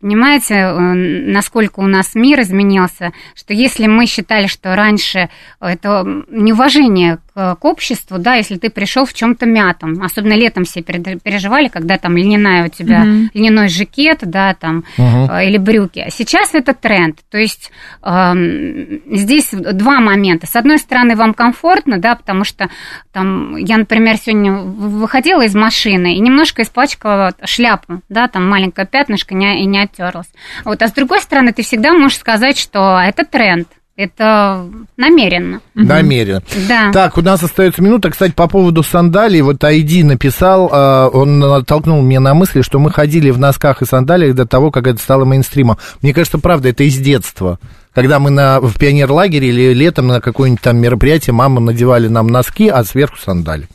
Понимаете, 0.00 0.54
э, 0.54 0.70
насколько 0.70 1.80
у 1.80 1.86
нас 1.86 2.14
мир 2.14 2.40
изменился, 2.40 3.12
что 3.34 3.52
если 3.52 3.88
мы 3.88 4.06
считали, 4.06 4.46
что 4.46 4.76
раньше 4.76 5.28
это 5.60 6.04
неуважение 6.28 7.18
к, 7.38 7.54
к 7.54 7.64
обществу, 7.64 8.18
да, 8.18 8.34
если 8.34 8.56
ты 8.56 8.68
пришел 8.68 9.04
в 9.04 9.14
чем-то 9.14 9.46
мятом, 9.46 10.02
особенно 10.02 10.32
летом 10.32 10.64
все 10.64 10.82
переживали, 10.82 11.68
когда 11.68 11.96
там 11.96 12.16
льняная 12.16 12.66
у 12.66 12.68
тебя, 12.68 13.04
Мгм. 13.04 13.30
льняной 13.32 13.68
жакет, 13.68 14.18
да, 14.22 14.54
там, 14.54 14.82
э, 14.96 15.46
или 15.46 15.56
брюки. 15.56 16.04
Сейчас 16.10 16.54
это 16.54 16.74
тренд. 16.74 17.20
То 17.30 17.38
есть 17.38 17.70
эм, 18.02 19.00
здесь 19.06 19.50
два 19.52 20.00
момента. 20.00 20.48
С 20.48 20.56
одной 20.56 20.78
стороны, 20.78 21.14
вам 21.14 21.32
комфортно, 21.32 21.98
да, 21.98 22.16
потому 22.16 22.42
что 22.42 22.68
там 23.12 23.54
я, 23.56 23.76
например, 23.78 24.16
сегодня 24.16 24.54
выходила 24.54 25.42
из 25.42 25.54
машины 25.54 26.16
и 26.16 26.18
немножко 26.18 26.62
испачкала 26.62 27.34
шляпу, 27.44 28.00
да, 28.08 28.26
там 28.26 28.48
маленькое 28.48 28.84
пятнышко 28.86 29.34
не, 29.36 29.62
и 29.62 29.64
не 29.64 29.78
оттерлась. 29.80 30.30
Вот, 30.64 30.82
а 30.82 30.88
с 30.88 30.92
другой 30.92 31.20
стороны, 31.20 31.52
ты 31.52 31.62
всегда 31.62 31.92
можешь 31.92 32.18
сказать, 32.18 32.58
что 32.58 32.98
это 32.98 33.24
тренд. 33.24 33.68
Это 33.98 34.64
намеренно. 34.96 35.60
Намеренно. 35.74 36.40
Да. 36.68 36.92
Так, 36.92 37.18
у 37.18 37.20
нас 37.20 37.42
остается 37.42 37.82
минута. 37.82 38.10
Кстати, 38.12 38.30
по 38.30 38.46
поводу 38.46 38.84
сандалий, 38.84 39.40
вот 39.40 39.64
Айди 39.64 40.04
написал, 40.04 40.70
э, 40.72 41.10
он 41.12 41.40
натолкнул 41.40 42.00
меня 42.00 42.20
на 42.20 42.32
мысли, 42.32 42.62
что 42.62 42.78
мы 42.78 42.92
ходили 42.92 43.30
в 43.30 43.40
носках 43.40 43.82
и 43.82 43.86
сандалиях 43.86 44.36
до 44.36 44.46
того, 44.46 44.70
как 44.70 44.86
это 44.86 45.00
стало 45.00 45.24
мейнстримом. 45.24 45.78
Мне 46.00 46.14
кажется, 46.14 46.38
правда, 46.38 46.68
это 46.68 46.84
из 46.84 46.96
детства. 46.96 47.58
Когда 47.94 48.18
мы 48.18 48.30
на, 48.30 48.60
в 48.60 48.78
пионерлагере 48.78 49.48
или 49.48 49.72
летом 49.74 50.06
на 50.06 50.20
какое-нибудь 50.20 50.62
там 50.62 50.76
мероприятие, 50.78 51.34
мама 51.34 51.60
надевали 51.60 52.08
нам 52.08 52.28
носки, 52.28 52.68
а 52.68 52.84
сверху 52.84 53.16
сандали. 53.18 53.68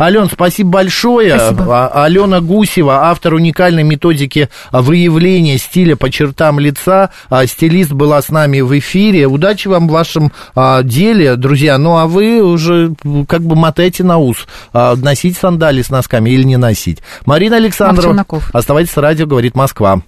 Ален, 0.00 0.28
спасибо 0.32 0.70
большое. 0.70 1.38
Спасибо. 1.38 1.88
А- 1.88 2.04
Алена 2.04 2.40
Гусева, 2.40 3.08
автор 3.08 3.34
уникальной 3.34 3.82
методики 3.82 4.48
выявления 4.72 5.58
стиля 5.58 5.96
по 5.96 6.10
чертам 6.10 6.58
лица. 6.58 7.10
А, 7.30 7.46
Стилист 7.46 7.92
была 7.92 8.20
с 8.20 8.30
нами 8.30 8.60
в 8.60 8.76
эфире. 8.78 9.26
Удачи 9.26 9.68
вам 9.68 9.88
в 9.88 9.92
вашем 9.92 10.32
а, 10.54 10.82
деле, 10.82 11.36
друзья. 11.36 11.78
Ну, 11.78 11.98
а 11.98 12.06
вы 12.06 12.42
уже 12.42 12.92
как 13.28 13.42
бы 13.42 13.56
мотайте 13.56 14.04
на 14.04 14.18
ус. 14.18 14.46
Носить 14.72 15.36
сандали 15.36 15.82
с 15.82 15.90
носками 15.90 16.30
или 16.30 16.42
не 16.42 16.56
носить. 16.56 16.98
Марина 17.26 17.56
Александрова. 17.56 18.08
Челноков. 18.08 18.50
Оставайтесь 18.52 18.92
с 18.92 18.96
радио, 18.96 19.26
говорит 19.26 19.54
Москва. 19.54 20.02